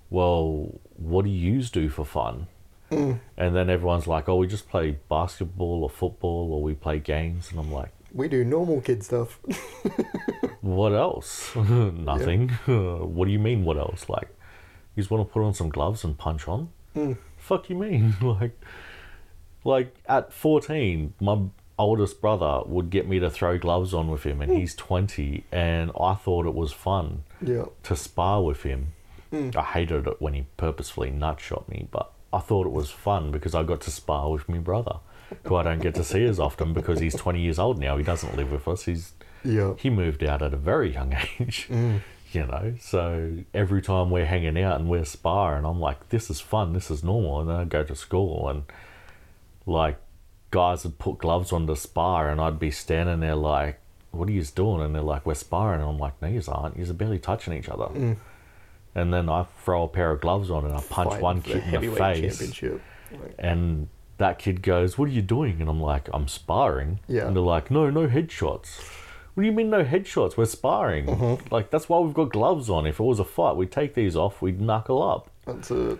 well, 0.09 0.81
what 0.97 1.27
do 1.27 1.31
yous 1.31 1.71
do 1.71 1.89
for 1.91 2.05
fun? 2.07 2.47
Mm. 2.91 3.21
And 3.37 3.55
then 3.55 3.69
everyone's 3.69 4.07
like, 4.07 4.29
oh, 4.29 4.37
we 4.37 4.47
just 4.47 4.69
play 4.69 4.97
basketball 5.11 5.83
or 5.83 5.91
football 5.91 6.53
or 6.53 6.63
we 6.63 6.73
play 6.75 6.99
games, 6.99 7.51
and 7.51 7.59
I'm 7.59 7.71
like, 7.73 7.91
We 8.15 8.29
do 8.29 8.45
normal 8.45 8.81
kid 8.81 9.03
stuff. 9.05 9.41
what 10.61 10.93
else? 10.93 11.55
Nothing. 11.57 12.49
what 12.67 13.27
do 13.27 13.31
you 13.33 13.39
mean, 13.41 13.65
what 13.65 13.77
else? 13.77 14.09
Like, 14.09 14.29
you 14.95 15.03
just 15.03 15.11
want 15.11 15.29
to 15.29 15.33
put 15.33 15.43
on 15.43 15.53
some 15.53 15.69
gloves 15.69 16.05
and 16.05 16.17
punch 16.17 16.47
on? 16.49 16.71
Mm. 16.95 17.19
Fuck 17.37 17.69
you 17.69 17.77
mean? 17.77 18.15
like, 18.23 18.59
like 19.65 19.97
at 20.09 20.33
14, 20.33 21.13
my 21.21 21.39
oldest 21.79 22.21
brother 22.21 22.63
would 22.67 22.91
get 22.91 23.07
me 23.09 23.19
to 23.19 23.29
throw 23.31 23.59
gloves 23.59 23.93
on 23.93 24.09
with 24.11 24.23
him, 24.25 24.41
and 24.41 24.51
he's 24.53 24.75
20, 24.75 25.45
and 25.53 25.91
I 26.01 26.15
thought 26.15 26.47
it 26.47 26.55
was 26.55 26.73
fun 26.73 27.25
Yeah. 27.41 27.67
to 27.85 27.97
spar 27.97 28.43
with 28.43 28.63
him. 28.63 28.93
Mm. 29.33 29.55
I 29.57 29.63
hated 29.63 30.07
it 30.07 30.21
when 30.23 30.35
he 30.35 30.47
purposefully 30.57 31.11
nut 31.11 31.41
shot 31.41 31.69
me, 31.69 31.89
but 31.91 32.11
I 32.33 32.39
thought 32.39 32.67
it 32.67 32.73
was 32.73 32.91
fun 32.91 33.31
because 33.31 33.55
I 33.55 33.63
got 33.63 33.81
to 33.83 33.91
spar 33.91 34.31
with 34.31 34.49
my 34.49 34.59
brother, 34.59 34.97
who 35.45 35.57
I 35.57 35.63
don't 35.65 35.81
get 35.83 35.95
to 35.97 36.05
see 36.05 36.25
as 36.25 36.39
often 36.41 36.73
because 36.73 37.01
he's 37.01 37.15
20 37.15 37.41
years 37.41 37.59
old 37.59 37.79
now. 37.79 37.97
He 37.97 38.05
doesn't 38.05 38.37
live 38.37 38.53
with 38.53 38.67
us. 38.69 38.85
He's 38.85 39.13
Yeah. 39.45 39.75
he 39.77 39.91
moved 39.91 40.23
out 40.25 40.43
at 40.43 40.55
a 40.55 40.57
very 40.57 40.93
young 40.95 41.13
age, 41.41 41.69
Mm. 41.71 42.01
you 42.33 42.47
know. 42.47 42.75
So 42.81 43.39
every 43.53 43.83
time 43.83 44.11
we're 44.11 44.27
hanging 44.27 44.59
out 44.63 44.79
and 44.81 44.89
we're 44.89 45.05
sparring, 45.05 45.65
I'm 45.65 45.81
like, 45.81 46.09
this 46.11 46.31
is 46.31 46.41
fun, 46.41 46.73
this 46.73 46.91
is 46.91 47.03
normal. 47.05 47.41
And 47.41 47.51
then 47.51 47.57
I 47.57 47.65
go 47.65 47.83
to 47.85 47.95
school 47.95 48.49
and 48.49 48.63
like 49.67 49.99
guys 50.51 50.85
would 50.85 50.99
put 50.99 51.19
gloves 51.19 51.53
on 51.53 51.67
to 51.67 51.77
spar, 51.77 52.31
and 52.31 52.41
I'd 52.41 52.59
be 52.59 52.71
standing 52.71 53.21
there 53.21 53.37
like, 53.37 53.81
what 54.13 54.29
are 54.29 54.33
you 54.33 54.43
doing? 54.43 54.83
And 54.83 54.95
they're 54.95 55.03
like, 55.03 55.27
we're 55.27 55.35
sparring. 55.35 55.81
And 55.81 55.89
I'm 55.91 55.99
like, 55.99 56.21
no, 56.23 56.29
you 56.29 56.43
aren't. 56.49 56.77
You're 56.77 56.93
barely 56.95 57.19
touching 57.19 57.53
each 57.53 57.69
other. 57.69 57.87
Mm. 57.87 58.17
And 58.95 59.13
then 59.13 59.29
I 59.29 59.45
throw 59.63 59.83
a 59.85 59.89
pair 59.89 60.11
of 60.11 60.21
gloves 60.23 60.51
on 60.51 60.65
and 60.65 60.75
I 60.75 60.81
punch 60.81 61.11
Fighting 61.11 61.21
one 61.23 61.43
kid 61.43 61.63
in 61.65 61.81
the 61.83 61.95
face. 61.95 62.41
Like, 62.63 63.35
And 63.39 63.89
that 64.17 64.39
kid 64.39 64.63
goes, 64.63 64.97
What 64.97 65.11
are 65.11 65.13
you 65.13 65.21
doing? 65.21 65.61
And 65.61 65.69
I'm 65.69 65.81
like, 65.83 66.09
I'm 66.15 66.29
sparring. 66.29 67.01
Yeah. 67.07 67.27
And 67.27 67.37
they're 67.37 67.43
like, 67.43 67.71
No, 67.71 67.91
no 67.91 68.09
headshots. 68.09 68.81
What 69.35 69.43
do 69.43 69.47
you 69.47 69.53
mean 69.53 69.69
no 69.69 69.85
headshots? 69.85 70.39
We're 70.39 70.47
sparring. 70.47 71.07
Mhm. 71.07 71.53
Like, 71.53 71.71
that's 71.71 71.91
why 71.91 71.99
we've 71.99 72.15
got 72.15 72.33
gloves 72.33 72.71
on. 72.71 72.87
If 72.87 72.99
it 72.99 73.03
was 73.03 73.21
a 73.21 73.25
fight, 73.25 73.57
we'd 73.57 73.71
take 73.71 73.93
these 73.93 74.17
off, 74.17 74.41
we'd 74.41 74.63
knuckle 74.63 75.03
up. 75.03 75.29
That's 75.45 75.71
it. 75.71 75.99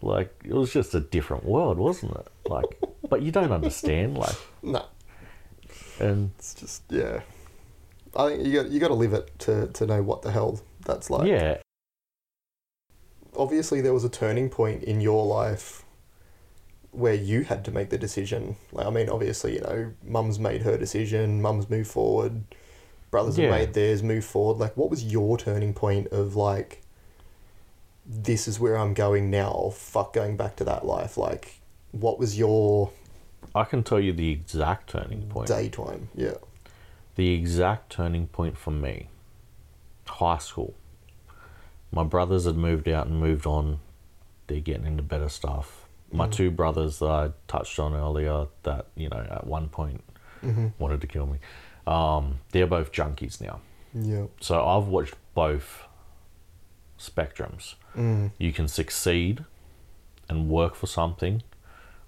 Like, 0.00 0.32
it 0.44 0.54
was 0.54 0.72
just 0.72 0.94
a 0.94 1.00
different 1.00 1.44
world, 1.44 1.78
wasn't 1.78 2.12
it? 2.12 2.28
Like, 2.48 2.80
but 3.10 3.20
you 3.22 3.30
don't 3.32 3.52
understand. 3.52 4.16
Like, 4.16 4.36
No, 4.62 4.84
and 5.98 6.30
it's 6.38 6.54
just 6.54 6.82
yeah. 6.88 7.20
I 8.16 8.28
think 8.30 8.46
you 8.46 8.54
got 8.62 8.70
you 8.70 8.80
got 8.80 8.88
to 8.88 8.94
live 8.94 9.12
it 9.12 9.38
to 9.40 9.66
to 9.68 9.86
know 9.86 10.02
what 10.02 10.22
the 10.22 10.30
hell 10.30 10.60
that's 10.86 11.10
like. 11.10 11.28
yeah, 11.28 11.58
obviously 13.36 13.80
there 13.80 13.92
was 13.94 14.04
a 14.04 14.08
turning 14.08 14.48
point 14.48 14.82
in 14.82 15.00
your 15.00 15.24
life 15.26 15.84
where 16.92 17.14
you 17.14 17.44
had 17.44 17.64
to 17.64 17.70
make 17.70 17.90
the 17.90 17.98
decision. 17.98 18.56
Like, 18.72 18.86
I 18.86 18.90
mean, 18.90 19.08
obviously, 19.08 19.54
you 19.54 19.60
know, 19.60 19.92
mum's 20.02 20.38
made 20.40 20.62
her 20.62 20.76
decision, 20.76 21.40
mum's 21.40 21.70
moved 21.70 21.88
forward, 21.90 22.42
brothers 23.12 23.38
Yeah. 23.38 23.46
have 23.46 23.54
made 23.60 23.74
theirs, 23.74 24.02
move 24.02 24.24
forward. 24.24 24.58
Like, 24.58 24.76
what 24.76 24.90
was 24.90 25.04
your 25.04 25.38
turning 25.38 25.72
point 25.72 26.08
of 26.08 26.34
like, 26.34 26.82
this 28.04 28.48
is 28.48 28.58
where 28.58 28.76
I'm 28.76 28.92
going 28.94 29.30
now, 29.30 29.70
fuck 29.72 30.12
going 30.12 30.36
back 30.36 30.56
to 30.56 30.64
that 30.64 30.84
life? 30.84 31.16
Like, 31.16 31.60
what 31.92 32.18
was 32.18 32.36
your 32.36 32.90
I 33.54 33.64
can 33.64 33.82
tell 33.82 34.00
you 34.00 34.12
the 34.12 34.30
exact 34.30 34.90
turning 34.90 35.22
point. 35.28 35.48
daytime? 35.48 36.08
Yeah. 36.14 36.34
the 37.16 37.34
exact 37.34 37.90
turning 37.90 38.26
point 38.28 38.56
for 38.56 38.70
me 38.70 39.08
high 40.08 40.38
school 40.38 40.74
my 41.92 42.04
brothers 42.04 42.44
had 42.46 42.56
moved 42.56 42.88
out 42.88 43.06
and 43.06 43.18
moved 43.20 43.46
on 43.46 43.78
they're 44.46 44.60
getting 44.60 44.86
into 44.86 45.02
better 45.02 45.28
stuff 45.28 45.86
my 46.12 46.26
Mm. 46.26 46.32
two 46.32 46.50
brothers 46.50 46.98
that 47.00 47.08
i 47.10 47.30
touched 47.48 47.78
on 47.78 47.94
earlier 47.94 48.46
that 48.64 48.86
you 48.96 49.08
know 49.08 49.26
at 49.30 49.46
one 49.46 49.68
point 49.68 50.02
Mm-hmm. 50.42 50.68
wanted 50.78 51.00
to 51.02 51.06
kill 51.06 51.26
me 51.26 51.38
um, 51.86 52.38
they're 52.52 52.66
both 52.66 52.92
junkies 52.92 53.40
now 53.40 53.60
Yeah. 53.94 54.26
so 54.40 54.64
i've 54.66 54.86
watched 54.88 55.14
both 55.34 55.84
spectrums 56.98 57.74
Mm. 57.96 58.30
you 58.38 58.52
can 58.52 58.68
succeed 58.68 59.44
and 60.28 60.48
work 60.48 60.74
for 60.76 60.86
something 60.86 61.42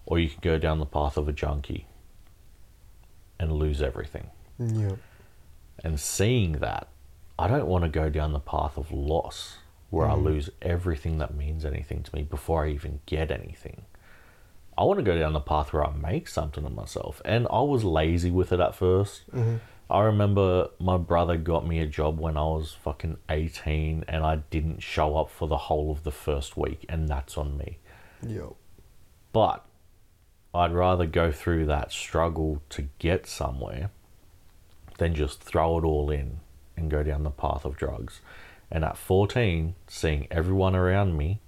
or 0.06 0.18
you 0.18 0.28
can 0.28 0.40
go 0.40 0.58
down 0.58 0.78
the 0.78 0.86
path 0.86 1.16
of 1.16 1.28
a 1.28 1.32
junkie 1.32 1.86
and 3.38 3.52
lose 3.52 3.82
everything 3.82 4.30
Yeah. 4.58 4.96
and 5.82 5.98
seeing 5.98 6.52
that, 6.54 6.88
I 7.38 7.48
don't 7.48 7.66
want 7.66 7.84
to 7.84 7.90
go 7.90 8.08
down 8.08 8.32
the 8.32 8.40
path 8.40 8.76
of 8.76 8.92
loss 8.92 9.58
where 9.90 10.08
I 10.08 10.14
Mm. 10.14 10.22
lose 10.24 10.50
everything 10.62 11.18
that 11.18 11.34
means 11.34 11.64
anything 11.64 12.02
to 12.04 12.14
me 12.14 12.22
before 12.22 12.64
I 12.64 12.70
even 12.70 13.00
get 13.06 13.30
anything. 13.30 13.84
I 14.78 14.84
want 14.84 14.98
to 14.98 15.04
go 15.04 15.18
down 15.18 15.34
the 15.34 15.40
path 15.40 15.72
where 15.72 15.84
I 15.86 15.92
make 15.92 16.28
something 16.28 16.64
of 16.64 16.72
myself. 16.72 17.20
And 17.26 17.46
I 17.50 17.60
was 17.60 17.84
lazy 17.84 18.30
with 18.30 18.52
it 18.52 18.60
at 18.60 18.74
1st 18.74 19.30
Mm-hmm. 19.32 19.56
I 19.90 20.00
remember 20.04 20.70
my 20.78 20.96
brother 20.96 21.36
got 21.36 21.66
me 21.66 21.78
a 21.80 21.86
job 21.86 22.18
when 22.18 22.38
I 22.38 22.44
was 22.44 22.72
fucking 22.72 23.18
18 23.28 24.04
and 24.08 24.24
I 24.24 24.36
didn't 24.48 24.80
show 24.82 25.16
up 25.18 25.28
for 25.28 25.46
the 25.46 25.58
whole 25.58 25.90
of 25.90 26.02
the 26.04 26.10
first 26.10 26.56
week, 26.56 26.86
and 26.88 27.08
that's 27.08 27.36
on 27.36 27.58
me. 27.58 27.78
Yeah. 28.26 28.50
But 29.34 29.66
I'd 30.54 30.72
rather 30.72 31.06
go 31.06 31.32
through 31.32 31.66
that 31.66 31.92
struggle 31.92 32.62
to 32.70 32.88
get 32.98 33.26
somewhere 33.26 33.90
than 34.98 35.14
just 35.14 35.42
throw 35.42 35.78
it 35.78 35.84
all 35.84 36.10
in 36.10 36.40
and 36.76 36.90
go 36.90 37.02
down 37.02 37.22
the 37.22 37.30
path 37.30 37.64
of 37.64 37.76
drugs. 37.76 38.20
And 38.70 38.84
at 38.84 38.96
14, 38.96 39.74
seeing 39.88 40.26
everyone 40.30 40.74
around 40.74 41.16
me 41.16 41.40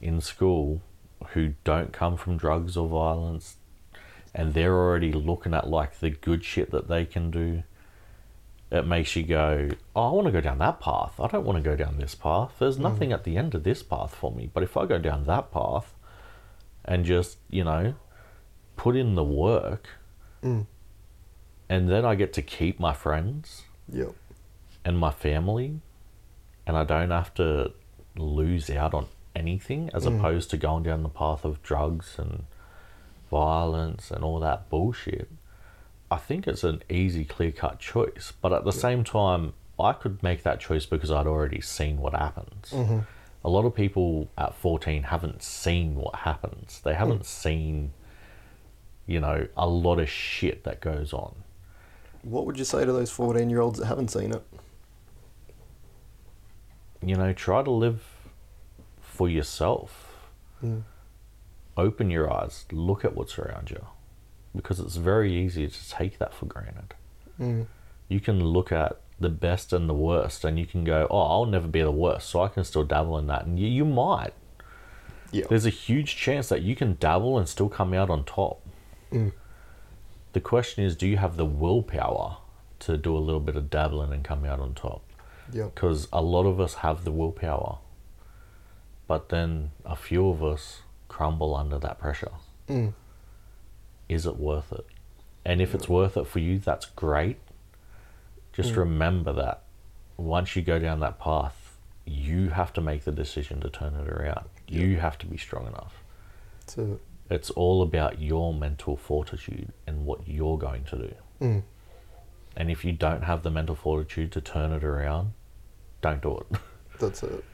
in 0.00 0.20
school 0.20 0.82
who 1.28 1.54
don't 1.64 1.92
come 1.92 2.16
from 2.16 2.36
drugs 2.36 2.76
or 2.76 2.88
violence, 2.88 3.56
and 4.34 4.54
they're 4.54 4.74
already 4.74 5.12
looking 5.12 5.54
at 5.54 5.68
like 5.68 6.00
the 6.00 6.10
good 6.10 6.44
shit 6.44 6.70
that 6.70 6.88
they 6.88 7.04
can 7.04 7.30
do, 7.30 7.62
it 8.70 8.86
makes 8.86 9.14
you 9.14 9.22
go, 9.22 9.70
Oh, 9.94 10.08
I 10.08 10.12
want 10.12 10.26
to 10.26 10.32
go 10.32 10.40
down 10.40 10.58
that 10.58 10.80
path. 10.80 11.20
I 11.20 11.28
don't 11.28 11.44
want 11.44 11.56
to 11.56 11.70
go 11.70 11.76
down 11.76 11.98
this 11.98 12.14
path. 12.14 12.52
There's 12.58 12.78
mm. 12.78 12.82
nothing 12.82 13.12
at 13.12 13.24
the 13.24 13.36
end 13.36 13.54
of 13.54 13.64
this 13.64 13.82
path 13.82 14.14
for 14.14 14.32
me. 14.32 14.50
But 14.52 14.62
if 14.62 14.76
I 14.76 14.86
go 14.86 14.98
down 14.98 15.24
that 15.24 15.52
path 15.52 15.94
and 16.84 17.04
just, 17.04 17.38
you 17.48 17.64
know, 17.64 17.94
put 18.76 18.96
in 18.96 19.14
the 19.14 19.24
work, 19.24 19.88
Mm. 20.42 20.66
and 21.68 21.88
then 21.88 22.04
I 22.04 22.14
get 22.14 22.32
to 22.34 22.42
keep 22.42 22.78
my 22.78 22.92
friends 22.92 23.64
Yep. 23.90 24.14
and 24.84 24.98
my 24.98 25.10
family, 25.10 25.80
and 26.66 26.76
I 26.76 26.84
don't 26.84 27.10
have 27.10 27.32
to 27.34 27.72
lose 28.16 28.70
out 28.70 28.94
on 28.94 29.06
anything 29.34 29.90
as 29.92 30.04
mm. 30.04 30.18
opposed 30.18 30.50
to 30.50 30.56
going 30.56 30.82
down 30.84 31.02
the 31.02 31.08
path 31.08 31.44
of 31.44 31.62
drugs 31.62 32.18
and 32.18 32.44
violence 33.30 34.10
and 34.10 34.24
all 34.24 34.40
that 34.40 34.68
bullshit. 34.70 35.30
I 36.10 36.16
think 36.16 36.46
it's 36.46 36.64
an 36.64 36.82
easy, 36.88 37.24
clear 37.24 37.50
cut 37.52 37.80
choice, 37.80 38.32
but 38.40 38.52
at 38.52 38.64
the 38.64 38.72
same 38.72 39.02
time, 39.02 39.54
I 39.78 39.92
could 39.92 40.22
make 40.22 40.42
that 40.44 40.60
choice 40.60 40.86
because 40.86 41.10
I'd 41.10 41.26
already 41.26 41.60
seen 41.60 41.98
what 41.98 42.14
happens. 42.14 42.70
Mm-hmm. 42.70 43.00
A 43.44 43.48
lot 43.50 43.64
of 43.64 43.74
people 43.74 44.28
at 44.38 44.54
14 44.54 45.04
haven't 45.04 45.42
seen 45.42 45.96
what 45.96 46.14
happens, 46.16 46.80
they 46.84 46.94
haven't 46.94 47.22
mm. 47.22 47.26
seen, 47.26 47.92
you 49.06 49.20
know, 49.20 49.46
a 49.56 49.66
lot 49.66 49.98
of 49.98 50.08
shit 50.08 50.64
that 50.64 50.80
goes 50.80 51.12
on. 51.12 51.34
What 52.22 52.46
would 52.46 52.58
you 52.58 52.64
say 52.64 52.84
to 52.84 52.92
those 52.92 53.10
14 53.10 53.48
year 53.48 53.60
olds 53.60 53.78
that 53.78 53.86
haven't 53.86 54.08
seen 54.08 54.32
it? 54.32 54.42
you 57.06 57.14
know, 57.14 57.32
try 57.32 57.62
to 57.62 57.70
live 57.70 58.02
for 59.00 59.28
yourself. 59.28 60.16
Mm. 60.62 60.82
Open 61.76 62.10
your 62.10 62.32
eyes, 62.32 62.64
look 62.72 63.04
at 63.04 63.14
what's 63.14 63.38
around 63.38 63.70
you, 63.70 63.86
because 64.54 64.80
it's 64.80 64.96
very 64.96 65.32
easy 65.32 65.68
to 65.68 65.90
take 65.90 66.18
that 66.18 66.34
for 66.34 66.46
granted. 66.46 66.94
Mm. 67.40 67.66
You 68.08 68.20
can 68.20 68.42
look 68.42 68.72
at 68.72 69.00
the 69.20 69.28
best 69.28 69.72
and 69.72 69.88
the 69.88 69.94
worst, 69.94 70.44
and 70.44 70.58
you 70.58 70.66
can 70.66 70.84
go, 70.84 71.06
"Oh, 71.10 71.20
I'll 71.20 71.46
never 71.46 71.68
be 71.68 71.82
the 71.82 71.90
worst," 71.90 72.28
so 72.28 72.42
I 72.42 72.48
can 72.48 72.64
still 72.64 72.84
dabble 72.84 73.18
in 73.18 73.26
that, 73.28 73.46
and 73.46 73.58
you, 73.58 73.68
you 73.68 73.84
might. 73.84 74.32
Yeah. 75.30 75.44
There's 75.48 75.66
a 75.66 75.70
huge 75.70 76.16
chance 76.16 76.48
that 76.48 76.62
you 76.62 76.74
can 76.74 76.96
dabble 76.98 77.38
and 77.38 77.48
still 77.48 77.68
come 77.68 77.92
out 77.92 78.10
on 78.10 78.24
top. 78.24 78.65
Mm. 79.12 79.32
The 80.32 80.40
question 80.40 80.84
is, 80.84 80.96
do 80.96 81.06
you 81.06 81.16
have 81.16 81.36
the 81.36 81.44
willpower 81.46 82.38
to 82.80 82.96
do 82.96 83.16
a 83.16 83.18
little 83.20 83.40
bit 83.40 83.56
of 83.56 83.70
dabbling 83.70 84.12
and 84.12 84.22
come 84.24 84.44
out 84.44 84.60
on 84.60 84.74
top? 84.74 85.02
Yep. 85.52 85.76
because 85.76 86.08
a 86.12 86.20
lot 86.20 86.44
of 86.44 86.58
us 86.60 86.74
have 86.74 87.04
the 87.04 87.12
willpower, 87.12 87.78
but 89.06 89.28
then 89.28 89.70
a 89.84 89.94
few 89.94 90.28
of 90.28 90.42
us 90.42 90.80
crumble 91.06 91.54
under 91.54 91.78
that 91.78 92.00
pressure. 92.00 92.32
Mm. 92.68 92.94
Is 94.08 94.26
it 94.26 94.36
worth 94.38 94.72
it? 94.72 94.84
And 95.44 95.60
if 95.62 95.72
it's 95.72 95.88
worth 95.88 96.16
it 96.16 96.26
for 96.26 96.40
you, 96.40 96.58
that's 96.58 96.86
great. 96.86 97.38
Just 98.52 98.72
Mm. 98.72 98.78
remember 98.78 99.32
that 99.34 99.62
once 100.16 100.56
you 100.56 100.62
go 100.62 100.80
down 100.80 100.98
that 100.98 101.20
path, 101.20 101.78
you 102.04 102.48
have 102.48 102.72
to 102.72 102.80
make 102.80 103.04
the 103.04 103.12
decision 103.12 103.60
to 103.60 103.70
turn 103.70 103.94
it 103.94 104.08
around. 104.08 104.46
You 104.66 104.96
have 104.98 105.16
to 105.18 105.26
be 105.26 105.36
strong 105.36 105.68
enough. 105.68 106.02
So, 106.66 106.98
It's 107.30 107.50
all 107.50 107.82
about 107.82 108.20
your 108.20 108.54
mental 108.54 108.96
fortitude 108.96 109.72
and 109.86 110.06
what 110.06 110.26
you're 110.28 110.58
going 110.58 110.84
to 110.84 110.96
do. 110.96 111.14
mm. 111.40 111.62
And 112.58 112.70
if 112.70 112.84
you 112.84 112.92
don't 112.92 113.24
have 113.24 113.42
the 113.42 113.50
mental 113.50 113.74
fortitude 113.74 114.32
to 114.32 114.40
turn 114.40 114.72
it 114.72 114.82
around, 114.82 115.32
don't 116.00 116.22
do 116.22 116.38
it. 116.38 116.58
that's 117.00 117.22
it. 117.22 117.44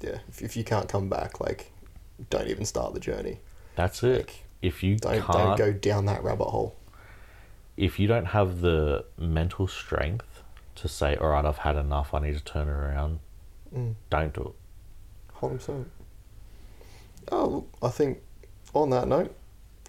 Yeah. 0.00 0.18
If, 0.28 0.42
if 0.42 0.56
you 0.56 0.62
can't 0.62 0.88
come 0.88 1.08
back, 1.08 1.40
like, 1.40 1.72
don't 2.30 2.46
even 2.46 2.64
start 2.64 2.94
the 2.94 3.00
journey. 3.00 3.38
That's 3.74 4.02
it. 4.04 4.18
Like, 4.18 4.44
If 4.62 4.82
you 4.84 4.96
don't 4.96 5.20
can't, 5.20 5.32
don't 5.32 5.58
go 5.58 5.72
down 5.72 6.04
that 6.06 6.22
rabbit 6.22 6.44
hole. 6.44 6.76
if 7.76 7.98
you 7.98 8.06
don't 8.06 8.26
have 8.26 8.60
the 8.60 9.04
mental 9.18 9.66
strength 9.66 10.42
to 10.76 10.86
say, 10.88 11.16
"All 11.16 11.30
right, 11.30 11.44
I've 11.44 11.58
had 11.58 11.74
enough. 11.76 12.14
I 12.14 12.20
need 12.20 12.34
to 12.36 12.44
turn 12.44 12.68
it 12.68 12.72
around," 12.72 13.18
Mm. 13.74 13.94
don't 14.10 14.32
do 14.32 14.42
it. 14.54 15.34
Hundred 15.38 15.56
percent. 15.56 15.90
Oh, 17.32 17.46
look, 17.46 17.68
I 17.82 17.88
think 17.88 18.18
on 18.74 18.90
that 18.90 19.08
note, 19.08 19.34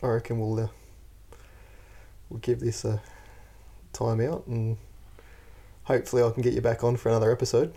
I 0.04 0.08
reckon 0.08 0.40
we'll 0.40 0.60
uh, 0.60 0.68
we'll 2.30 2.40
give 2.40 2.60
this 2.60 2.86
a 2.86 3.02
time 3.94 4.22
out, 4.22 4.46
and 4.48 4.78
hopefully 5.84 6.24
I 6.24 6.30
can 6.32 6.42
get 6.42 6.54
you 6.54 6.62
back 6.62 6.84
on 6.84 6.96
for 6.98 7.10
another 7.10 7.32
episode. 7.32 7.74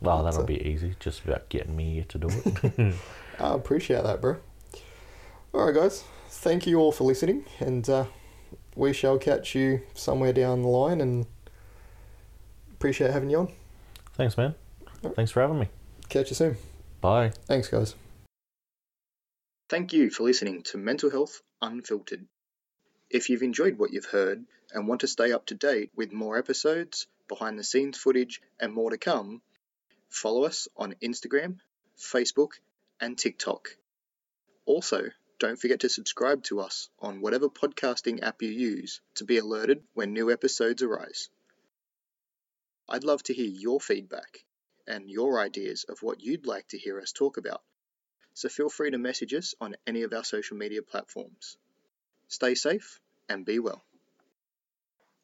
Well, 0.00 0.22
that'll 0.24 0.40
So- 0.40 0.46
be 0.46 0.60
easy. 0.66 0.94
Just 1.00 1.24
about 1.24 1.48
getting 1.48 1.76
me 1.76 1.94
here 1.94 2.04
to 2.08 2.18
do 2.18 2.28
it. 2.30 2.94
I 3.40 3.54
appreciate 3.54 4.02
that, 4.04 4.20
bro. 4.20 4.36
All 5.52 5.66
right, 5.66 5.74
guys. 5.74 6.04
Thank 6.28 6.66
you 6.66 6.78
all 6.80 6.92
for 6.92 7.04
listening, 7.04 7.44
and 7.60 7.88
uh, 7.88 8.04
we 8.76 8.92
shall 8.92 9.18
catch 9.18 9.54
you 9.54 9.82
somewhere 9.94 10.32
down 10.32 10.62
the 10.62 10.68
line. 10.68 11.00
And 11.00 11.26
appreciate 12.72 13.12
having 13.12 13.30
you 13.30 13.38
on. 13.38 13.48
Thanks, 14.14 14.36
man. 14.36 14.54
Thanks 15.14 15.30
for 15.30 15.40
having 15.40 15.58
me. 15.58 15.68
Catch 16.08 16.30
you 16.30 16.36
soon. 16.36 16.56
Bye. 17.00 17.30
Thanks, 17.46 17.68
guys. 17.68 17.94
Thank 19.70 19.94
you 19.94 20.10
for 20.10 20.24
listening 20.24 20.62
to 20.64 20.76
Mental 20.76 21.08
Health 21.08 21.40
Unfiltered. 21.62 22.26
If 23.08 23.30
you've 23.30 23.42
enjoyed 23.42 23.78
what 23.78 23.94
you've 23.94 24.04
heard 24.04 24.44
and 24.70 24.86
want 24.86 25.00
to 25.00 25.06
stay 25.06 25.32
up 25.32 25.46
to 25.46 25.54
date 25.54 25.90
with 25.96 26.12
more 26.12 26.36
episodes, 26.36 27.06
behind 27.28 27.58
the 27.58 27.64
scenes 27.64 27.96
footage, 27.96 28.42
and 28.60 28.74
more 28.74 28.90
to 28.90 28.98
come, 28.98 29.40
follow 30.10 30.44
us 30.44 30.68
on 30.76 30.96
Instagram, 31.02 31.60
Facebook, 31.96 32.50
and 33.00 33.16
TikTok. 33.16 33.70
Also, 34.66 35.04
don't 35.38 35.58
forget 35.58 35.80
to 35.80 35.88
subscribe 35.88 36.42
to 36.44 36.60
us 36.60 36.90
on 36.98 37.22
whatever 37.22 37.48
podcasting 37.48 38.22
app 38.22 38.42
you 38.42 38.50
use 38.50 39.00
to 39.14 39.24
be 39.24 39.38
alerted 39.38 39.82
when 39.94 40.12
new 40.12 40.30
episodes 40.30 40.82
arise. 40.82 41.30
I'd 42.86 43.02
love 43.02 43.22
to 43.24 43.34
hear 43.34 43.48
your 43.48 43.80
feedback 43.80 44.44
and 44.86 45.08
your 45.08 45.40
ideas 45.40 45.84
of 45.88 46.02
what 46.02 46.20
you'd 46.20 46.46
like 46.46 46.68
to 46.68 46.78
hear 46.78 47.00
us 47.00 47.12
talk 47.12 47.38
about 47.38 47.62
so 48.34 48.48
feel 48.48 48.68
free 48.68 48.90
to 48.90 48.98
message 48.98 49.32
us 49.32 49.54
on 49.60 49.76
any 49.86 50.02
of 50.02 50.12
our 50.12 50.24
social 50.24 50.56
media 50.56 50.82
platforms. 50.82 51.56
Stay 52.28 52.54
safe 52.54 53.00
and 53.28 53.46
be 53.46 53.58
well. 53.60 53.82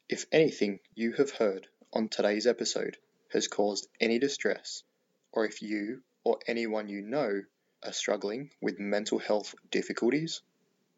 If 0.09 0.25
anything 0.31 0.79
you 0.95 1.13
have 1.13 1.31
heard 1.31 1.67
on 1.93 2.07
today's 2.07 2.47
episode 2.47 2.97
has 3.31 3.47
caused 3.47 3.87
any 3.99 4.17
distress, 4.17 4.83
or 5.31 5.45
if 5.45 5.61
you 5.61 6.03
or 6.23 6.39
anyone 6.47 6.87
you 6.87 7.01
know 7.01 7.41
are 7.83 7.93
struggling 7.93 8.51
with 8.61 8.79
mental 8.79 9.19
health 9.19 9.55
difficulties, 9.69 10.41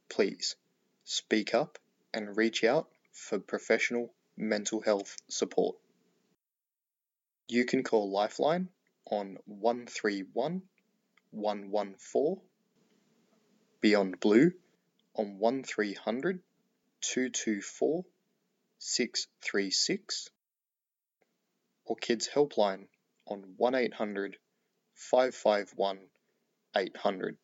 please 0.09 0.55
speak 1.03 1.53
up 1.53 1.79
and 2.13 2.37
reach 2.37 2.63
out 2.63 2.87
for 3.11 3.39
professional 3.39 4.13
mental 4.37 4.81
health 4.81 5.15
support. 5.29 5.77
You 7.47 7.65
can 7.65 7.83
call 7.83 8.11
Lifeline 8.11 8.69
on 9.09 9.37
131 9.45 10.63
114, 11.33 12.39
Beyond 13.81 14.19
Blue 14.19 14.51
on 15.15 15.39
1300 15.39 16.39
224 17.01 18.05
636, 18.77 20.29
or 21.85 21.95
Kids 21.95 22.29
Helpline 22.33 22.87
on 23.27 23.55
1800 23.57 24.37
551 24.95 25.99
800. 26.75 27.37